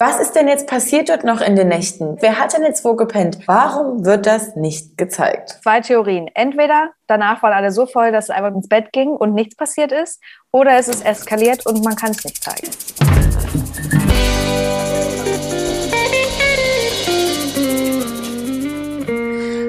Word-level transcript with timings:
Was 0.00 0.20
ist 0.20 0.36
denn 0.36 0.46
jetzt 0.46 0.68
passiert 0.68 1.08
dort 1.08 1.24
noch 1.24 1.40
in 1.40 1.56
den 1.56 1.66
Nächten? 1.66 2.18
Wer 2.20 2.38
hat 2.38 2.52
denn 2.52 2.62
jetzt 2.62 2.84
wo 2.84 2.94
gepennt? 2.94 3.40
Warum 3.46 4.04
wird 4.04 4.26
das 4.26 4.54
nicht 4.54 4.96
gezeigt? 4.96 5.58
Zwei 5.64 5.80
Theorien. 5.80 6.30
Entweder 6.34 6.90
danach 7.08 7.42
waren 7.42 7.52
alle 7.52 7.72
so 7.72 7.84
voll, 7.84 8.12
dass 8.12 8.26
es 8.26 8.30
einfach 8.30 8.54
ins 8.54 8.68
Bett 8.68 8.92
ging 8.92 9.08
und 9.08 9.34
nichts 9.34 9.56
passiert 9.56 9.90
ist, 9.90 10.22
oder 10.52 10.78
es 10.78 10.86
ist 10.86 11.04
eskaliert 11.04 11.66
und 11.66 11.84
man 11.84 11.96
kann 11.96 12.12
es 12.12 12.24
nicht 12.24 12.44
zeigen. 12.44 12.68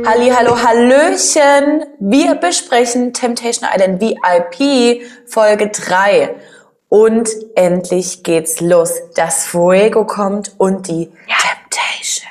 Halli, 0.05 0.29
hallo, 0.29 0.55
hallöchen. 0.61 1.85
Wir 1.99 2.35
besprechen 2.35 3.13
Temptation 3.13 3.67
Island 3.67 3.99
VIP 3.99 5.01
Folge 5.25 5.69
3. 5.69 6.35
Und 6.89 7.29
endlich 7.55 8.23
geht's 8.23 8.61
los. 8.61 8.93
Das 9.15 9.45
Fuego 9.47 10.05
kommt 10.05 10.53
und 10.57 10.87
die 10.87 11.11
Ja. 11.27 11.35
Temptation. 11.39 12.29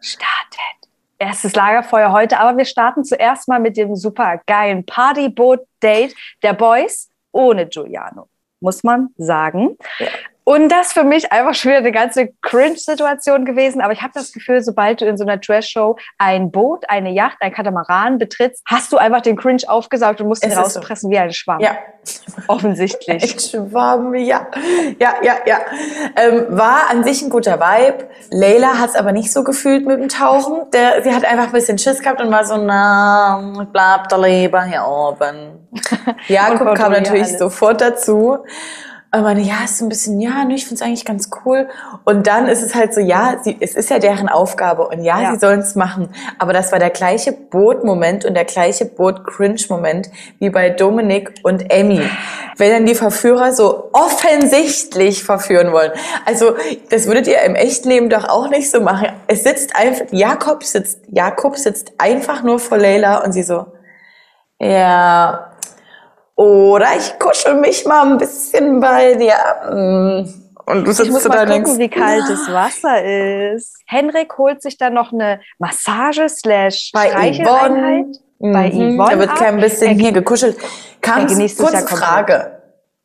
Startet. 0.00 0.90
Erstes 1.18 1.54
Lagerfeuer 1.54 2.12
heute, 2.12 2.38
aber 2.38 2.58
wir 2.58 2.64
starten 2.64 3.04
zuerst 3.04 3.48
mal 3.48 3.60
mit 3.60 3.76
dem 3.76 3.94
super 3.96 4.40
geilen 4.46 4.84
Partyboot-Date 4.84 6.14
der 6.42 6.52
Boys 6.52 7.08
ohne 7.32 7.66
Giuliano, 7.66 8.28
muss 8.60 8.82
man 8.82 9.10
sagen. 9.16 9.76
Ja. 9.98 10.08
Und 10.48 10.68
das 10.68 10.92
für 10.92 11.02
mich 11.02 11.32
einfach 11.32 11.54
schon 11.54 11.70
wieder 11.72 11.80
eine 11.80 11.90
ganze 11.90 12.28
Cringe-Situation 12.40 13.44
gewesen. 13.44 13.80
Aber 13.80 13.92
ich 13.92 14.02
habe 14.02 14.12
das 14.14 14.32
Gefühl, 14.32 14.62
sobald 14.62 15.00
du 15.00 15.04
in 15.04 15.16
so 15.16 15.24
einer 15.24 15.40
Trash-Show 15.40 15.96
ein 16.18 16.52
Boot, 16.52 16.84
eine 16.88 17.10
Yacht, 17.10 17.38
ein 17.40 17.52
Katamaran 17.52 18.18
betrittst, 18.18 18.62
hast 18.64 18.92
du 18.92 18.96
einfach 18.96 19.22
den 19.22 19.36
Cringe 19.36 19.62
aufgesaugt 19.66 20.20
und 20.20 20.28
musst 20.28 20.44
ihn 20.44 20.50
Es 20.50 20.54
so. 20.54 20.62
rauspressen 20.62 21.10
wie 21.10 21.18
ein 21.18 21.32
Schwamm. 21.32 21.58
Ja, 21.58 21.76
Offensichtlich. 22.46 23.24
echt 23.24 23.50
schwamm, 23.50 24.14
ja. 24.14 24.46
Ja, 25.00 25.14
ja, 25.20 25.34
ja. 25.46 25.58
Ähm, 26.14 26.44
war 26.50 26.90
an 26.90 27.02
sich 27.02 27.22
ein 27.22 27.30
guter 27.30 27.58
Vibe. 27.58 28.08
Leila 28.30 28.78
hat 28.78 28.90
es 28.90 28.94
aber 28.94 29.10
nicht 29.10 29.32
so 29.32 29.42
gefühlt 29.42 29.84
mit 29.84 29.98
dem 29.98 30.08
Tauchen. 30.08 30.70
Der, 30.70 31.02
sie 31.02 31.12
hat 31.12 31.24
einfach 31.24 31.46
ein 31.46 31.52
bisschen 31.52 31.76
Schiss 31.78 31.98
gehabt 31.98 32.20
und 32.20 32.30
war 32.30 32.44
so, 32.44 32.56
na, 32.56 33.66
bleib 33.72 34.08
da 34.10 34.16
lieber 34.16 34.62
hier 34.62 34.84
oben. 34.86 35.68
Jakob 36.28 36.58
kam 36.58 36.66
kontrollier 36.68 37.00
natürlich 37.00 37.22
alles. 37.24 37.38
sofort 37.40 37.80
dazu. 37.80 38.38
Und 39.16 39.22
meine, 39.22 39.40
ja, 39.40 39.64
ist 39.64 39.78
so 39.78 39.86
ein 39.86 39.88
bisschen, 39.88 40.20
ja, 40.20 40.44
ne, 40.44 40.54
ich 40.54 40.66
find's 40.66 40.82
eigentlich 40.82 41.06
ganz 41.06 41.30
cool. 41.44 41.68
Und 42.04 42.26
dann 42.26 42.48
ist 42.48 42.62
es 42.62 42.74
halt 42.74 42.92
so, 42.92 43.00
ja, 43.00 43.38
sie, 43.42 43.56
es 43.60 43.74
ist 43.74 43.88
ja 43.88 43.98
deren 43.98 44.28
Aufgabe 44.28 44.86
und 44.88 45.02
ja, 45.02 45.20
Ja. 45.22 45.32
sie 45.32 45.38
sollen 45.38 45.60
es 45.60 45.74
machen. 45.74 46.10
Aber 46.38 46.52
das 46.52 46.70
war 46.70 46.78
der 46.78 46.90
gleiche 46.90 47.32
Boot-Moment 47.32 48.26
und 48.26 48.34
der 48.34 48.44
gleiche 48.44 48.84
Boot-Cringe-Moment 48.84 50.10
wie 50.38 50.50
bei 50.50 50.68
Dominik 50.68 51.32
und 51.42 51.72
Emmy. 51.72 52.02
Wenn 52.58 52.72
dann 52.72 52.84
die 52.86 52.94
Verführer 52.94 53.52
so 53.52 53.88
offensichtlich 53.92 55.24
verführen 55.24 55.72
wollen. 55.72 55.92
Also, 56.26 56.54
das 56.90 57.06
würdet 57.06 57.26
ihr 57.26 57.40
im 57.42 57.54
echten 57.54 57.88
Leben 57.88 58.10
doch 58.10 58.28
auch 58.28 58.48
nicht 58.50 58.70
so 58.70 58.80
machen. 58.80 59.08
Es 59.28 59.44
sitzt 59.44 59.74
einfach, 59.76 60.04
Jakob 60.10 60.62
sitzt, 60.62 61.00
Jakob 61.08 61.56
sitzt 61.56 61.92
einfach 61.98 62.42
nur 62.42 62.58
vor 62.58 62.76
Leila 62.76 63.24
und 63.24 63.32
sie 63.32 63.42
so, 63.42 63.66
ja, 64.58 65.52
oder 66.36 66.86
ich 66.96 67.18
kuschel 67.18 67.54
mich 67.54 67.84
mal 67.86 68.06
ein 68.06 68.18
bisschen 68.18 68.78
bei 68.80 69.14
dir. 69.14 69.34
Mm. 69.70 70.28
Und 70.68 70.84
du 70.84 70.90
Ich 70.90 70.96
sitzt 70.96 71.10
muss 71.12 71.22
da 71.22 71.28
mal 71.28 71.42
und 71.42 71.48
denkst, 71.50 71.70
gucken, 71.70 71.78
wie 71.84 71.88
kalt 71.88 72.24
das 72.28 72.52
Wasser 72.52 73.02
ist. 73.54 73.76
Henrik 73.86 74.36
holt 74.36 74.62
sich 74.62 74.76
dann 74.76 74.94
noch 74.94 75.12
eine 75.12 75.40
Massage 75.58 76.28
slash 76.28 76.90
bei. 76.92 77.08
Yvonne. 77.32 78.12
Bei 78.38 78.68
Mhm, 78.70 78.96
Yvonne 78.96 79.10
Da 79.12 79.18
wird 79.18 79.36
kein 79.36 79.60
bisschen 79.60 79.88
Er- 79.92 79.94
hier 80.02 80.12
gekuschelt. 80.12 80.56
Es 81.00 81.58
ja 81.72 81.80
kurze. 81.82 81.96
Frage. 81.96 82.55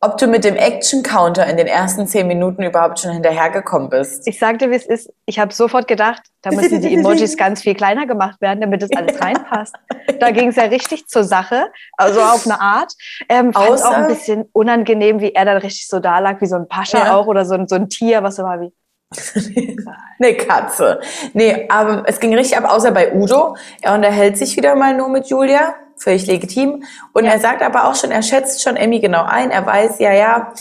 Ob 0.03 0.17
du 0.17 0.25
mit 0.25 0.44
dem 0.44 0.55
Action-Counter 0.55 1.45
in 1.45 1.57
den 1.57 1.67
ersten 1.67 2.07
zehn 2.07 2.25
Minuten 2.25 2.63
überhaupt 2.63 2.99
schon 2.99 3.11
hinterhergekommen 3.11 3.88
bist? 3.89 4.27
Ich 4.27 4.39
sagte, 4.39 4.71
wie 4.71 4.75
es 4.75 4.88
ist. 4.88 5.13
Ich 5.27 5.38
habe 5.38 5.53
sofort 5.53 5.88
gedacht, 5.88 6.23
da 6.41 6.49
müssen 6.49 6.81
die 6.81 6.91
Emojis 6.95 7.38
ganz 7.38 7.61
viel 7.61 7.75
kleiner 7.75 8.07
gemacht 8.07 8.41
werden, 8.41 8.61
damit 8.61 8.81
das 8.81 8.89
alles 8.95 9.22
reinpasst. 9.22 9.75
Da 10.19 10.31
ging 10.31 10.47
es 10.47 10.55
ja 10.55 10.63
richtig 10.63 11.05
zur 11.07 11.23
Sache, 11.23 11.72
also 11.97 12.19
auf 12.19 12.47
eine 12.47 12.59
Art. 12.59 12.91
Ähm, 13.29 13.53
fand 13.53 13.84
auch 13.84 13.91
ein 13.91 14.07
bisschen 14.07 14.45
unangenehm, 14.53 15.19
wie 15.19 15.35
er 15.35 15.45
dann 15.45 15.57
richtig 15.57 15.88
so 15.88 16.00
da 16.00 16.18
lag, 16.18 16.41
wie 16.41 16.47
so 16.47 16.56
ein 16.56 16.68
Pascha 16.68 17.06
Ja. 17.06 17.16
auch 17.16 17.28
oder 17.28 17.45
so 17.45 17.53
ein, 17.53 17.68
so 17.68 17.75
ein 17.75 17.88
Tier, 17.88 18.23
was 18.23 18.38
so 18.38 18.44
war 18.44 18.59
wie. 18.59 18.73
Eine 20.19 20.35
Katze. 20.35 21.01
Nee, 21.33 21.68
aber 21.69 22.03
es 22.07 22.19
ging 22.19 22.33
richtig 22.33 22.57
ab, 22.57 22.63
außer 22.68 22.91
bei 22.91 23.13
Udo. 23.13 23.56
Er 23.81 23.94
unterhält 23.94 24.38
sich 24.38 24.56
wieder 24.56 24.75
mal 24.75 24.95
nur 24.95 25.09
mit 25.09 25.28
Julia. 25.28 25.75
Völlig 26.01 26.25
legitim. 26.25 26.84
Und 27.13 27.25
Ja. 27.25 27.31
er 27.31 27.39
sagt 27.39 27.62
aber 27.62 27.88
auch 27.88 27.95
schon, 27.95 28.12
er 28.12 28.23
schätzt 28.23 28.63
schon 28.63 28.75
Emmy 28.75 29.00
genau 29.00 29.23
ein. 29.23 29.51
Er 29.51 29.66
weiß, 29.66 30.00
ja, 30.00 30.13
ja, 30.13 30.53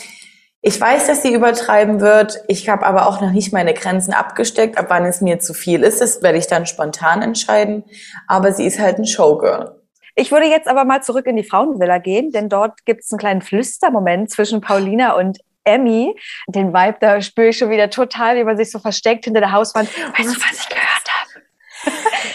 ich 0.62 0.78
weiß, 0.78 1.06
dass 1.06 1.22
sie 1.22 1.32
übertreiben 1.32 2.00
wird. 2.00 2.38
Ich 2.46 2.68
habe 2.68 2.84
aber 2.84 3.06
auch 3.06 3.22
noch 3.22 3.30
nicht 3.30 3.50
meine 3.52 3.72
Grenzen 3.72 4.12
abgesteckt, 4.12 4.76
ab 4.76 4.86
wann 4.88 5.06
es 5.06 5.22
mir 5.22 5.38
zu 5.38 5.54
viel 5.54 5.82
ist. 5.82 6.02
Das 6.02 6.22
werde 6.22 6.36
ich 6.36 6.46
dann 6.46 6.66
spontan 6.66 7.22
entscheiden. 7.22 7.84
Aber 8.26 8.52
sie 8.52 8.66
ist 8.66 8.78
halt 8.78 8.98
ein 8.98 9.06
Showgirl. 9.06 9.80
Ich 10.16 10.30
würde 10.30 10.46
jetzt 10.46 10.68
aber 10.68 10.84
mal 10.84 11.02
zurück 11.02 11.26
in 11.26 11.36
die 11.36 11.44
Frauenvilla 11.44 11.96
gehen, 11.96 12.30
denn 12.30 12.50
dort 12.50 12.84
gibt 12.84 13.04
es 13.04 13.10
einen 13.10 13.18
kleinen 13.18 13.40
Flüstermoment 13.40 14.30
zwischen 14.30 14.60
Paulina 14.60 15.12
und 15.12 15.38
Emmy. 15.64 16.14
Den 16.48 16.74
Vibe, 16.74 16.96
da 17.00 17.22
spüre 17.22 17.48
ich 17.48 17.56
schon 17.58 17.70
wieder 17.70 17.88
total, 17.88 18.36
wie 18.36 18.44
man 18.44 18.58
sich 18.58 18.70
so 18.70 18.78
versteckt 18.78 19.24
hinter 19.24 19.40
der 19.40 19.52
Hauswand. 19.52 19.88
Weißt 20.18 20.36
du, 20.36 20.40
was 20.42 20.60
ich 20.60 20.68
gehört 20.68 20.84
habe? 20.84 20.99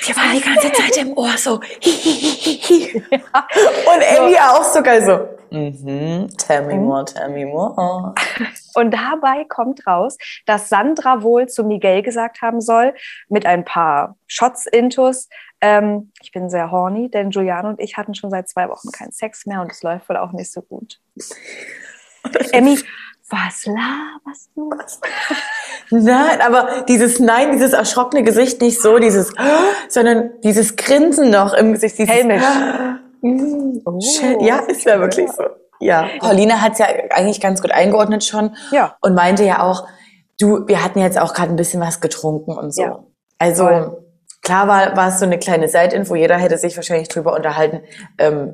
Wir 0.05 0.15
waren 0.15 0.35
die 0.35 0.41
ganze 0.41 0.71
Zeit 0.71 0.97
im 0.97 1.17
Ohr 1.17 1.37
so. 1.37 1.55
Und 1.59 1.63
Emmy 4.01 4.35
auch 4.37 4.63
sogar 4.63 5.01
so. 5.01 5.27
Mhm, 5.51 6.27
tell 6.37 6.63
me 6.65 6.73
Mhm. 6.75 6.83
more, 6.85 7.05
tell 7.05 7.29
me 7.29 7.45
more. 7.45 8.13
Und 8.73 8.91
dabei 8.91 9.45
kommt 9.47 9.85
raus, 9.87 10.17
dass 10.45 10.69
Sandra 10.69 11.21
wohl 11.21 11.47
zu 11.47 11.63
Miguel 11.63 12.01
gesagt 12.01 12.41
haben 12.41 12.59
soll, 12.61 12.93
mit 13.29 13.45
ein 13.45 13.63
paar 13.63 14.17
Shots-Intus, 14.27 15.29
ähm, 15.61 16.11
ich 16.21 16.31
bin 16.31 16.49
sehr 16.49 16.71
horny, 16.71 17.09
denn 17.09 17.29
Giuliano 17.29 17.69
und 17.69 17.79
ich 17.79 17.95
hatten 17.97 18.15
schon 18.15 18.29
seit 18.31 18.49
zwei 18.49 18.67
Wochen 18.69 18.91
keinen 18.91 19.11
Sex 19.11 19.45
mehr 19.45 19.61
und 19.61 19.71
es 19.71 19.83
läuft 19.83 20.09
wohl 20.09 20.17
auch 20.17 20.31
nicht 20.33 20.51
so 20.51 20.61
gut. 20.61 20.99
Emmy, 22.51 22.77
was 23.29 23.65
laberst 23.65 24.49
du? 24.55 24.69
Nein, 25.91 26.41
aber 26.41 26.83
dieses 26.87 27.19
Nein, 27.19 27.51
dieses 27.53 27.73
erschrockene 27.73 28.23
Gesicht 28.23 28.61
nicht 28.61 28.81
so, 28.81 28.97
dieses, 28.99 29.33
sondern 29.89 30.31
dieses 30.43 30.75
Grinsen 30.75 31.29
noch 31.31 31.53
im 31.53 31.73
Gesicht. 31.73 31.97
Dieses, 31.97 32.13
Hämisch. 32.13 32.43
Mm, 33.21 33.79
Oh. 33.85 33.99
Ja, 34.41 34.59
ist 34.59 34.85
ja 34.85 34.99
wirklich 34.99 35.29
so. 35.31 35.43
Ja. 35.79 36.07
Pauline 36.19 36.61
hat 36.61 36.73
es 36.73 36.79
ja 36.79 36.85
eigentlich 37.09 37.41
ganz 37.41 37.61
gut 37.61 37.71
eingeordnet 37.71 38.23
schon 38.23 38.55
Ja. 38.71 38.95
und 39.01 39.13
meinte 39.15 39.43
ja 39.43 39.61
auch, 39.63 39.87
du, 40.39 40.67
wir 40.67 40.83
hatten 40.83 40.99
jetzt 40.99 41.19
auch 41.19 41.33
gerade 41.33 41.49
ein 41.49 41.55
bisschen 41.55 41.81
was 41.81 42.01
getrunken 42.01 42.51
und 42.51 42.73
so. 42.73 42.81
Ja. 42.81 43.03
Also 43.39 43.65
klar 44.41 44.67
war, 44.67 44.95
war 44.95 45.09
es 45.09 45.19
so 45.19 45.25
eine 45.25 45.37
kleine 45.39 45.67
Seitinfo, 45.67 46.15
jeder 46.15 46.37
hätte 46.37 46.57
sich 46.57 46.75
wahrscheinlich 46.77 47.09
drüber 47.09 47.35
unterhalten. 47.35 47.81
Ähm, 48.17 48.53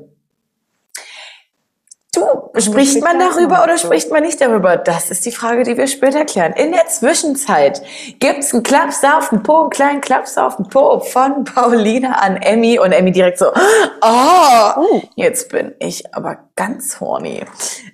du, 2.52 2.60
spricht 2.60 3.02
man 3.02 3.18
darüber 3.18 3.62
oder 3.62 3.78
spricht 3.78 4.10
man 4.10 4.22
nicht 4.22 4.40
darüber? 4.40 4.76
Das 4.76 5.10
ist 5.10 5.24
die 5.26 5.32
Frage, 5.32 5.62
die 5.62 5.76
wir 5.76 5.86
später 5.86 6.24
klären. 6.24 6.52
In 6.52 6.72
der 6.72 6.86
Zwischenzeit 6.86 7.82
gibt's 8.18 8.52
einen 8.52 8.62
Klaps 8.62 9.02
auf 9.04 9.30
den 9.30 9.42
Po, 9.42 9.62
einen 9.62 9.70
kleinen 9.70 10.00
Klaps 10.00 10.38
auf 10.38 10.56
den 10.56 10.68
Po 10.68 11.00
von 11.00 11.44
Pauline 11.44 12.20
an 12.20 12.36
Emmy 12.36 12.78
und 12.78 12.92
Emmy 12.92 13.12
direkt 13.12 13.38
so, 13.38 13.46
oh, 13.46 14.80
Uh. 14.80 15.02
jetzt 15.16 15.50
bin 15.50 15.74
ich 15.78 16.14
aber 16.14 16.38
ganz 16.56 17.00
horny. 17.00 17.44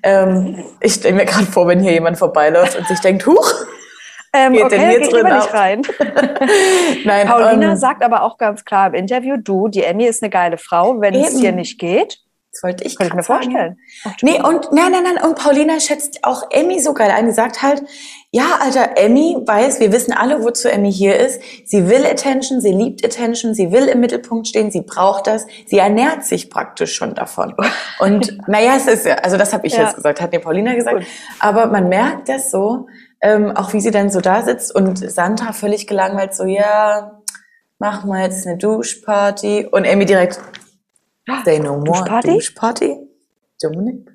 Ähm, 0.02 0.64
ich 0.80 0.94
stelle 0.94 1.14
mir 1.14 1.24
gerade 1.24 1.46
vor, 1.46 1.66
wenn 1.66 1.80
hier 1.80 1.92
jemand 1.92 2.18
vorbeiläuft 2.18 2.76
und 2.76 2.86
sich 2.86 3.00
denkt, 3.00 3.26
huch, 3.26 3.52
Ähm, 4.32 4.52
Geht 4.52 4.64
okay, 4.64 4.78
denn 4.78 4.90
hier 4.90 5.08
drin 5.08 5.34
nicht 5.34 5.54
rein. 5.54 5.82
nein, 7.04 7.26
Paulina 7.26 7.70
ähm, 7.70 7.76
sagt 7.76 8.02
aber 8.02 8.22
auch 8.22 8.36
ganz 8.36 8.64
klar 8.64 8.88
im 8.88 8.94
Interview, 8.94 9.36
du, 9.38 9.68
die 9.68 9.82
Emmy 9.82 10.04
ist 10.06 10.22
eine 10.22 10.30
geile 10.30 10.58
Frau. 10.58 11.00
Wenn 11.00 11.14
es 11.14 11.32
Eben. 11.32 11.40
dir 11.40 11.52
nicht 11.52 11.78
geht, 11.78 12.18
das 12.52 12.62
wollte 12.62 12.84
ich, 12.84 12.94
ich 12.98 12.98
mir 12.98 13.22
sagen. 13.22 13.22
vorstellen. 13.22 13.76
Nee, 14.22 14.40
und 14.42 14.72
nein, 14.72 14.90
nein, 14.90 15.02
nein, 15.04 15.22
und 15.24 15.36
Paulina 15.36 15.78
schätzt 15.80 16.20
auch 16.24 16.44
Emmy 16.50 16.80
so 16.80 16.94
geil 16.94 17.10
ein. 17.10 17.26
Die 17.26 17.32
sagt 17.32 17.62
halt, 17.62 17.82
ja, 18.30 18.58
Alter, 18.60 18.96
Emmy 18.96 19.36
weiß, 19.46 19.80
wir 19.80 19.92
wissen 19.92 20.12
alle, 20.12 20.42
wozu 20.42 20.68
Emmy 20.68 20.92
hier 20.92 21.16
ist. 21.16 21.40
Sie 21.66 21.88
will 21.88 22.04
Attention, 22.06 22.60
sie 22.60 22.72
liebt 22.72 23.04
Attention, 23.04 23.54
sie 23.54 23.70
will 23.70 23.86
im 23.86 24.00
Mittelpunkt 24.00 24.48
stehen, 24.48 24.70
sie 24.70 24.80
braucht 24.80 25.26
das. 25.26 25.46
Sie 25.66 25.78
ernährt 25.78 26.24
sich 26.24 26.50
praktisch 26.50 26.94
schon 26.94 27.14
davon. 27.14 27.54
Und 28.00 28.38
naja, 28.48 28.72
es 28.76 28.86
ist 28.86 29.04
ja, 29.06 29.16
also 29.16 29.36
das 29.36 29.52
habe 29.52 29.66
ich 29.66 29.74
Ja. 29.74 29.84
jetzt 29.84 29.96
gesagt, 29.96 30.20
hat 30.20 30.32
mir 30.32 30.40
Paulina 30.40 30.74
gesagt. 30.74 30.98
Gut. 30.98 31.06
Aber 31.38 31.66
man 31.66 31.88
merkt 31.88 32.28
das 32.28 32.50
so, 32.50 32.86
ähm, 33.20 33.50
auch 33.56 33.72
wie 33.72 33.80
sie 33.80 33.90
dann 33.90 34.10
so 34.10 34.20
da 34.20 34.42
sitzt 34.42 34.74
und 34.74 34.98
Sandra 35.10 35.52
völlig 35.52 35.86
gelangweilt 35.86 36.34
so, 36.34 36.44
ja, 36.44 37.20
mach 37.78 38.04
mal 38.04 38.22
jetzt 38.24 38.46
eine 38.46 38.56
Duschparty. 38.56 39.68
Und 39.70 39.84
Emmy 39.84 40.06
direkt, 40.06 40.40
say 41.44 41.58
no 41.58 41.72
more, 41.78 41.84
Duschparty? 41.84 42.34
Duschparty? 42.34 42.96
Dominik? 43.62 44.10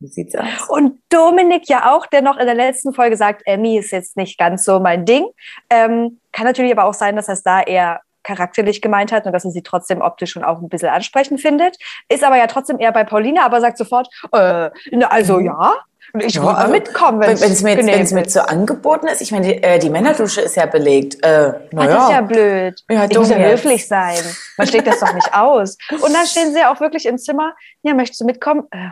Wie 0.00 0.08
sieht's 0.08 0.34
aus? 0.34 0.68
Und 0.68 1.00
Dominik 1.10 1.68
ja 1.68 1.92
auch, 1.94 2.06
der 2.06 2.22
noch 2.22 2.36
in 2.36 2.46
der 2.46 2.54
letzten 2.54 2.92
Folge 2.92 3.16
sagt, 3.16 3.42
Emmy 3.46 3.78
ist 3.78 3.92
jetzt 3.92 4.16
nicht 4.16 4.36
ganz 4.38 4.64
so 4.64 4.80
mein 4.80 5.04
Ding. 5.04 5.26
Ähm, 5.70 6.18
kann 6.32 6.44
natürlich 6.46 6.72
aber 6.72 6.84
auch 6.84 6.94
sein, 6.94 7.14
dass 7.16 7.28
er 7.28 7.34
es 7.34 7.42
da 7.42 7.62
eher 7.62 8.00
charakterlich 8.24 8.80
gemeint 8.82 9.12
hat 9.12 9.26
und 9.26 9.32
dass 9.32 9.44
er 9.44 9.50
sie 9.50 9.62
trotzdem 9.62 10.00
optisch 10.00 10.30
schon 10.32 10.44
auch 10.44 10.60
ein 10.60 10.68
bisschen 10.68 10.88
ansprechend 10.88 11.40
findet. 11.40 11.76
Ist 12.08 12.22
aber 12.24 12.36
ja 12.36 12.46
trotzdem 12.46 12.78
eher 12.78 12.92
bei 12.92 13.04
Paulina, 13.04 13.44
aber 13.44 13.60
sagt 13.60 13.78
sofort, 13.78 14.08
äh, 14.32 14.70
also 15.08 15.38
Mhm. 15.38 15.46
ja, 15.46 15.74
Und 16.14 16.22
ich 16.22 16.34
Ja, 16.34 16.42
also, 16.44 16.70
mitkommen, 16.72 17.20
Wenn 17.20 17.30
es 17.32 17.62
mir, 17.62 17.74
jetzt- 17.80 18.12
mir 18.12 18.28
so 18.28 18.40
angeboten 18.40 19.06
ist, 19.06 19.22
ich 19.22 19.32
meine, 19.32 19.46
die, 19.46 19.62
äh, 19.62 19.78
die 19.78 19.88
Männerdusche 19.88 20.42
ist 20.42 20.56
ja 20.56 20.66
belegt. 20.66 21.16
Äh, 21.24 21.52
Ah, 21.74 21.86
das 21.86 22.04
ist 22.04 22.10
ja 22.10 22.20
blöd. 22.20 22.84
Ja, 22.90 23.04
ich 23.06 23.16
muss 23.18 23.30
ja 23.30 23.38
höflich 23.38 23.88
sein. 23.88 24.18
Man 24.58 24.66
schlägt 24.66 24.86
das 24.86 25.00
doch 25.00 25.14
nicht 25.14 25.32
aus. 25.34 25.78
Und 25.90 26.12
dann 26.12 26.26
stehen 26.26 26.52
sie 26.52 26.58
ja 26.60 26.72
auch 26.72 26.80
wirklich 26.80 27.06
im 27.06 27.16
Zimmer. 27.16 27.54
Ja, 27.82 27.94
möchtest 27.94 28.20
du 28.20 28.26
mitkommen? 28.26 28.66
Äh, 28.70 28.88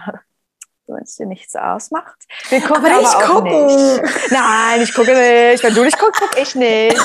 Wenn 0.86 1.02
es 1.04 1.14
dir 1.16 1.26
nichts 1.26 1.54
ausmacht. 1.54 2.18
Wir 2.48 2.60
gucken 2.62 2.86
Aber 2.86 2.96
aber, 3.06 3.08
auch 3.08 3.30
gucken. 3.42 3.66
nicht. 3.66 4.02
Nein, 4.32 4.80
ich 4.82 4.92
gucke 4.94 5.12
nicht. 5.12 5.62
Wenn 5.62 5.74
du 5.74 5.84
nicht 5.84 5.98
guckst, 5.98 6.20
gucke 6.20 6.40
ich 6.40 6.54
nicht. 6.56 6.98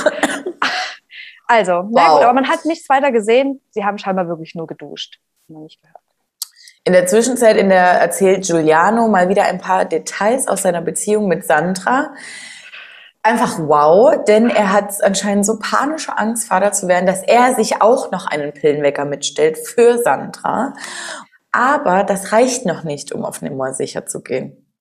Also, 1.47 1.87
na 1.91 2.01
Wow. 2.07 2.13
gut, 2.15 2.23
aber 2.23 2.33
man 2.33 2.47
hat 2.49 2.65
nichts 2.65 2.89
weiter 2.89 3.11
gesehen. 3.11 3.61
Sie 3.71 3.85
haben 3.85 3.97
scheinbar 3.99 4.27
wirklich 4.27 4.55
nur 4.55 4.65
geduscht. 4.65 5.19
Nicht 5.47 5.81
gehört. 5.81 5.99
In 6.87 6.93
der 6.93 7.07
Zwischenzeit 7.07 7.57
in 7.57 7.69
der 7.69 7.99
erzählt 7.99 8.45
Giuliano 8.45 9.07
mal 9.07 9.27
wieder 9.27 9.45
ein 9.45 9.57
paar 9.57 9.85
Details 9.85 10.47
aus 10.47 10.61
seiner 10.61 10.81
Beziehung 10.81 11.27
mit 11.27 11.43
Sandra. 11.43 12.13
Einfach 13.23 13.57
wow, 13.57 14.23
denn 14.23 14.51
er 14.51 14.71
hat 14.71 15.03
anscheinend 15.03 15.47
so 15.47 15.57
panische 15.57 16.15
Angst, 16.15 16.47
Vater 16.47 16.73
zu 16.73 16.87
werden, 16.87 17.07
dass 17.07 17.23
er 17.23 17.55
sich 17.55 17.81
auch 17.81 18.11
noch 18.11 18.27
einen 18.27 18.53
Pillenwecker 18.53 19.05
mitstellt 19.05 19.57
für 19.57 19.97
Sandra. 19.97 20.75
Aber 21.51 22.03
das 22.03 22.31
reicht 22.31 22.67
noch 22.67 22.83
nicht, 22.83 23.11
um 23.11 23.25
auf 23.25 23.41
Nummer 23.41 23.73
sicher 23.73 24.05
zu 24.05 24.21
gehen. 24.21 24.71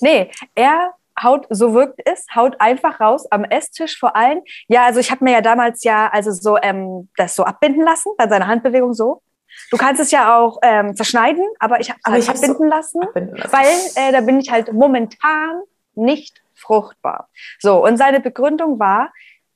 Nee, 0.00 0.30
er 0.54 0.92
haut, 1.22 1.46
so 1.48 1.72
wirkt 1.72 2.00
es, 2.04 2.26
haut 2.34 2.60
einfach 2.60 3.00
raus 3.00 3.24
am 3.30 3.44
Esstisch 3.44 3.98
vor 3.98 4.14
allem. 4.14 4.42
Ja, 4.66 4.84
also 4.84 5.00
ich 5.00 5.10
habe 5.10 5.24
mir 5.24 5.32
ja 5.32 5.40
damals 5.40 5.82
ja 5.82 6.10
also 6.12 6.30
so 6.30 6.58
ähm, 6.60 7.08
das 7.16 7.34
so 7.34 7.44
abbinden 7.44 7.82
lassen, 7.84 8.12
bei 8.18 8.28
seiner 8.28 8.48
Handbewegung 8.48 8.92
so. 8.92 9.22
Du 9.70 9.76
kannst 9.76 10.00
es 10.00 10.10
ja 10.10 10.36
auch 10.38 10.58
ähm, 10.62 10.94
zerschneiden, 10.96 11.44
aber 11.58 11.80
ich 11.80 11.90
habe 11.90 12.00
Aber 12.04 12.14
halt 12.16 12.28
abbinden 12.28 12.68
lassen, 12.68 13.02
abbinden 13.02 13.36
lassen. 13.36 13.52
weil 13.52 13.76
äh, 14.08 14.12
da 14.12 14.20
bin 14.20 14.40
ich 14.40 14.50
halt 14.50 14.72
momentan 14.72 15.62
nicht 15.94 16.42
fruchtbar. 16.54 17.28
So, 17.58 17.84
und 17.84 17.96
seine 17.96 18.20
Begründung 18.20 18.78
war, 18.78 19.12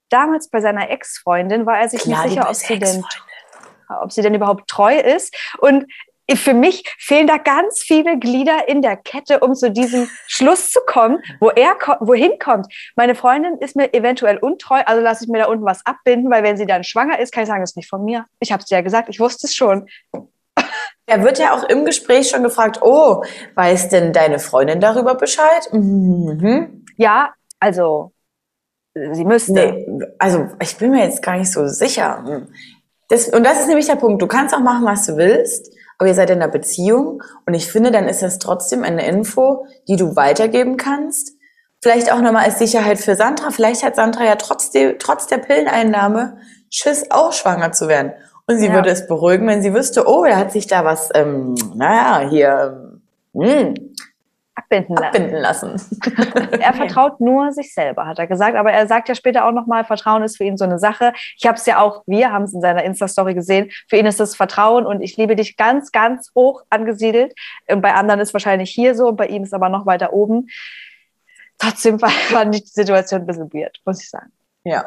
damals 0.08 0.48
bei 0.48 0.60
seiner 0.60 0.90
Ex-Freundin 0.90 1.66
war 1.66 1.78
er 1.78 1.88
sich 1.88 2.02
Klar, 2.02 2.24
nicht 2.24 2.34
sicher, 2.34 2.48
ob 2.48 2.54
sie, 2.54 2.78
denn, 2.78 3.04
ob 4.00 4.12
sie 4.12 4.22
denn 4.22 4.34
überhaupt 4.34 4.68
treu 4.68 4.96
ist. 4.98 5.34
Und 5.58 5.86
für 6.34 6.54
mich 6.54 6.82
fehlen 6.98 7.26
da 7.26 7.36
ganz 7.36 7.80
viele 7.80 8.18
Glieder 8.18 8.68
in 8.68 8.82
der 8.82 8.96
Kette, 8.96 9.40
um 9.40 9.54
zu 9.54 9.70
diesem 9.70 10.08
Schluss 10.26 10.70
zu 10.70 10.80
kommen, 10.86 11.22
wo 11.40 11.50
er 11.50 11.74
ko 11.74 11.94
wohin 12.00 12.38
kommt. 12.38 12.66
Meine 12.96 13.14
Freundin 13.14 13.58
ist 13.58 13.76
mir 13.76 13.92
eventuell 13.92 14.38
untreu, 14.38 14.82
also 14.86 15.02
lasse 15.02 15.24
ich 15.24 15.30
mir 15.30 15.38
da 15.38 15.46
unten 15.46 15.64
was 15.64 15.84
abbinden, 15.84 16.30
weil 16.30 16.42
wenn 16.42 16.56
sie 16.56 16.66
dann 16.66 16.84
schwanger 16.84 17.18
ist, 17.18 17.32
kann 17.32 17.42
ich 17.42 17.48
sagen, 17.48 17.60
das 17.60 17.72
ist 17.72 17.76
nicht 17.76 17.88
von 17.88 18.04
mir. 18.04 18.26
Ich 18.40 18.52
habe 18.52 18.60
es 18.60 18.68
dir 18.68 18.76
ja 18.76 18.80
gesagt, 18.82 19.08
ich 19.08 19.20
wusste 19.20 19.46
es 19.46 19.54
schon. 19.54 19.88
Er 21.06 21.24
wird 21.24 21.38
ja 21.38 21.54
auch 21.54 21.64
im 21.64 21.84
Gespräch 21.84 22.30
schon 22.30 22.42
gefragt, 22.42 22.80
oh, 22.80 23.24
weiß 23.54 23.88
denn 23.88 24.12
deine 24.12 24.38
Freundin 24.38 24.80
darüber 24.80 25.14
Bescheid? 25.14 25.68
Mhm. 25.72 26.84
Ja, 26.96 27.34
also 27.58 28.12
sie 28.94 29.24
müsste. 29.24 29.52
Nee, 29.52 29.86
also 30.18 30.48
ich 30.60 30.76
bin 30.76 30.92
mir 30.92 31.04
jetzt 31.04 31.22
gar 31.22 31.36
nicht 31.36 31.52
so 31.52 31.66
sicher. 31.66 32.46
Das, 33.08 33.28
und 33.28 33.44
das 33.44 33.60
ist 33.60 33.66
nämlich 33.66 33.86
der 33.86 33.96
Punkt. 33.96 34.22
Du 34.22 34.26
kannst 34.26 34.54
auch 34.54 34.60
machen, 34.60 34.84
was 34.84 35.06
du 35.06 35.16
willst, 35.16 35.70
aber 36.02 36.08
ihr 36.08 36.16
seid 36.16 36.30
in 36.30 36.42
einer 36.42 36.50
Beziehung 36.50 37.22
und 37.46 37.54
ich 37.54 37.70
finde, 37.70 37.92
dann 37.92 38.08
ist 38.08 38.22
das 38.22 38.40
trotzdem 38.40 38.82
eine 38.82 39.06
Info, 39.06 39.66
die 39.86 39.94
du 39.94 40.16
weitergeben 40.16 40.76
kannst. 40.76 41.30
Vielleicht 41.80 42.10
auch 42.12 42.20
nochmal 42.20 42.44
als 42.44 42.58
Sicherheit 42.58 42.98
für 42.98 43.14
Sandra. 43.14 43.52
Vielleicht 43.52 43.84
hat 43.84 43.94
Sandra 43.94 44.24
ja 44.24 44.34
trotzdem, 44.34 44.96
trotz 44.98 45.28
der 45.28 45.38
Pilleneinnahme 45.38 46.38
Schiss, 46.70 47.06
auch 47.10 47.32
schwanger 47.32 47.70
zu 47.70 47.86
werden. 47.86 48.14
Und 48.48 48.58
sie 48.58 48.66
Ja. 48.66 48.74
würde 48.74 48.90
es 48.90 49.06
beruhigen, 49.06 49.46
wenn 49.46 49.62
sie 49.62 49.74
wüsste, 49.74 50.08
oh, 50.08 50.24
er 50.24 50.38
hat 50.38 50.50
sich 50.50 50.66
da 50.66 50.84
was, 50.84 51.08
ähm, 51.14 51.54
naja, 51.76 52.28
hier 52.28 53.00
ähm, 53.34 53.44
hm, 53.48 53.74
abbinden 54.72 54.96
lassen. 54.96 55.04
abbinden 55.06 55.40
lassen. 55.40 56.60
Er 56.60 56.72
vertraut 56.74 57.20
nur 57.20 57.52
sich 57.52 57.74
selber, 57.74 58.06
hat 58.06 58.18
er 58.18 58.26
gesagt. 58.26 58.56
Aber 58.56 58.72
er 58.72 58.86
sagt 58.86 59.08
ja 59.08 59.14
später 59.14 59.46
auch 59.46 59.52
nochmal, 59.52 59.84
Vertrauen 59.84 60.22
ist 60.22 60.36
für 60.36 60.44
ihn 60.44 60.56
so 60.56 60.64
eine 60.64 60.78
Sache. 60.78 61.12
Ich 61.36 61.46
habe 61.46 61.56
es 61.56 61.66
ja 61.66 61.80
auch, 61.80 62.02
wir 62.06 62.32
haben 62.32 62.44
es 62.44 62.52
in 62.54 62.60
seiner 62.60 62.84
Insta-Story 62.84 63.34
gesehen. 63.34 63.70
Für 63.88 63.96
ihn 63.96 64.06
ist 64.06 64.20
das 64.20 64.36
Vertrauen 64.36 64.86
und 64.86 65.00
ich 65.02 65.16
liebe 65.16 65.34
dich 65.36 65.56
ganz, 65.56 65.92
ganz 65.92 66.30
hoch 66.34 66.62
angesiedelt. 66.70 67.34
Und 67.68 67.80
bei 67.82 67.94
anderen 67.94 68.20
ist 68.20 68.32
wahrscheinlich 68.32 68.70
hier 68.70 68.94
so, 68.94 69.08
und 69.08 69.16
bei 69.16 69.26
ihm 69.26 69.42
ist 69.42 69.54
aber 69.54 69.68
noch 69.68 69.86
weiter 69.86 70.12
oben. 70.12 70.48
Trotzdem 71.58 72.00
war- 72.00 72.10
fand 72.30 72.54
ich 72.54 72.62
die 72.64 72.70
Situation 72.70 73.22
ein 73.22 73.26
bisschen 73.26 73.52
weird, 73.52 73.80
muss 73.84 74.00
ich 74.02 74.10
sagen. 74.10 74.30
Ja. 74.64 74.84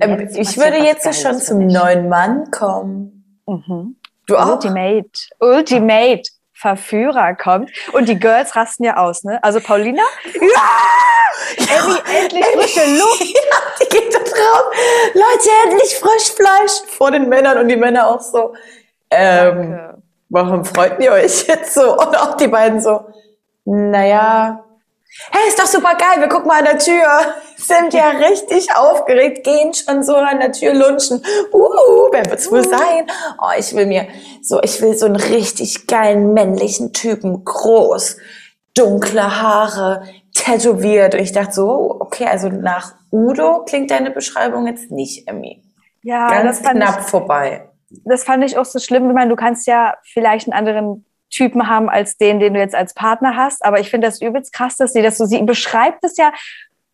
Ähm, 0.00 0.28
ich 0.34 0.56
würde 0.56 0.78
jetzt 0.78 1.04
Geiles 1.04 1.22
schon 1.22 1.38
zum 1.38 1.66
neuen 1.66 2.08
Mann 2.08 2.50
kommen. 2.50 3.42
Mhm. 3.46 3.96
Du 4.26 4.36
auch? 4.36 4.54
Ultimate, 4.54 5.10
Ultimate 5.40 6.22
Verführer 6.60 7.34
kommt 7.34 7.70
und 7.92 8.06
die 8.06 8.18
Girls 8.18 8.54
rasten 8.54 8.84
ja 8.84 8.98
aus, 8.98 9.24
ne? 9.24 9.42
Also 9.42 9.60
Paulina, 9.60 10.02
ja, 10.34 10.68
Emmy, 11.56 11.98
endlich 12.18 12.44
frische 12.46 12.98
Luft. 12.98 13.22
Ja, 13.50 13.56
die 13.80 13.88
geht 13.88 14.14
da 14.14 14.18
drauf. 14.18 14.72
Leute, 15.14 15.48
endlich 15.64 15.98
Frischfleisch 15.98 16.86
vor 16.88 17.10
den 17.10 17.28
Männern 17.28 17.58
und 17.58 17.68
die 17.68 17.76
Männer 17.76 18.06
auch 18.08 18.20
so. 18.20 18.54
Ähm, 19.10 19.72
Danke. 19.72 20.02
warum 20.28 20.64
freut 20.64 21.00
ihr 21.00 21.12
euch 21.12 21.46
jetzt 21.46 21.74
so? 21.74 21.96
Und 21.96 22.16
auch 22.16 22.36
die 22.36 22.48
beiden 22.48 22.80
so, 22.80 23.06
naja, 23.64 24.62
hey, 25.30 25.48
ist 25.48 25.58
doch 25.58 25.66
super 25.66 25.94
geil, 25.96 26.20
wir 26.20 26.28
gucken 26.28 26.48
mal 26.48 26.58
an 26.58 26.64
der 26.64 26.78
Tür. 26.78 27.06
Sind 27.56 27.92
ja 27.92 28.10
richtig 28.10 28.74
aufgeregt, 28.74 29.44
gehen 29.44 29.72
schon 29.74 30.02
so 30.02 30.16
an 30.16 30.40
der 30.40 30.52
Tür 30.52 30.74
lunchen. 30.74 31.22
Uh, 31.52 32.08
wer 32.10 32.24
wird's 32.26 32.50
wohl 32.50 32.66
sein? 32.66 33.06
Oh, 33.38 33.50
ich 33.56 33.74
will 33.74 33.86
mir 33.86 34.08
so, 34.42 34.60
ich 34.62 34.80
will 34.80 34.96
so 34.96 35.06
einen 35.06 35.16
richtig 35.16 35.86
geilen 35.86 36.32
männlichen 36.32 36.92
Typen, 36.92 37.44
groß, 37.44 38.16
dunkle 38.74 39.42
Haare, 39.42 40.04
tätowiert. 40.34 41.14
Und 41.14 41.20
ich 41.20 41.32
dachte 41.32 41.52
so, 41.52 41.96
okay, 42.00 42.26
also 42.26 42.48
nach 42.48 42.94
Udo 43.12 43.64
klingt 43.64 43.90
deine 43.90 44.10
Beschreibung 44.10 44.66
jetzt 44.66 44.90
nicht, 44.90 45.28
Emmy. 45.28 45.62
Ja, 46.02 46.28
Ganz 46.28 46.58
das 46.58 46.66
fand, 46.66 46.80
knapp 46.80 47.00
ich, 47.00 47.06
vorbei. 47.06 47.68
das 48.04 48.24
fand 48.24 48.44
ich 48.44 48.56
auch 48.56 48.64
so 48.64 48.78
schlimm. 48.78 49.08
Ich 49.08 49.14
meine, 49.14 49.28
du 49.28 49.36
kannst 49.36 49.66
ja 49.66 49.94
vielleicht 50.02 50.46
einen 50.46 50.58
anderen 50.58 51.04
Typen 51.30 51.68
haben 51.68 51.88
als 51.88 52.16
den, 52.16 52.40
den 52.40 52.54
du 52.54 52.60
jetzt 52.60 52.74
als 52.74 52.94
Partner 52.94 53.36
hast. 53.36 53.64
Aber 53.64 53.80
ich 53.80 53.90
finde 53.90 54.08
das 54.08 54.20
übelst 54.20 54.52
krass, 54.52 54.76
dass 54.76 54.92
sie 54.92 55.02
das 55.02 55.16
so 55.16 55.24
sie 55.24 55.40
beschreibt 55.42 56.04
es 56.04 56.16
ja 56.16 56.32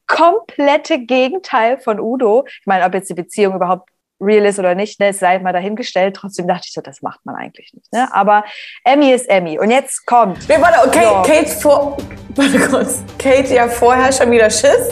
komplette 0.06 1.00
Gegenteil 1.00 1.78
von 1.78 2.00
Udo. 2.00 2.44
Ich 2.46 2.66
meine, 2.66 2.84
ob 2.84 2.94
jetzt 2.94 3.10
die 3.10 3.14
Beziehung 3.14 3.54
überhaupt 3.54 3.90
real 4.20 4.46
ist 4.46 4.58
oder 4.58 4.74
nicht, 4.74 4.98
ne, 4.98 5.08
es 5.08 5.18
sei 5.18 5.38
mal 5.38 5.52
dahingestellt. 5.52 6.16
Trotzdem 6.16 6.48
dachte 6.48 6.64
ich 6.66 6.72
so, 6.72 6.80
das 6.80 7.02
macht 7.02 7.20
man 7.24 7.34
eigentlich 7.34 7.72
nicht. 7.74 7.92
Ne? 7.92 8.08
Aber 8.12 8.44
Emmy 8.84 9.12
ist 9.12 9.28
Emmy. 9.28 9.58
Und 9.58 9.70
jetzt 9.70 10.06
kommt. 10.06 10.48
Nee, 10.48 10.56
warte, 10.58 10.86
okay. 10.86 11.04
Kate 11.24 11.50
vor, 11.50 11.96
warte 12.34 12.58
kurz. 12.60 13.02
Kate 13.18 13.54
ja 13.54 13.68
vorher 13.68 14.12
schon 14.12 14.30
wieder 14.30 14.48
Schiss. 14.48 14.90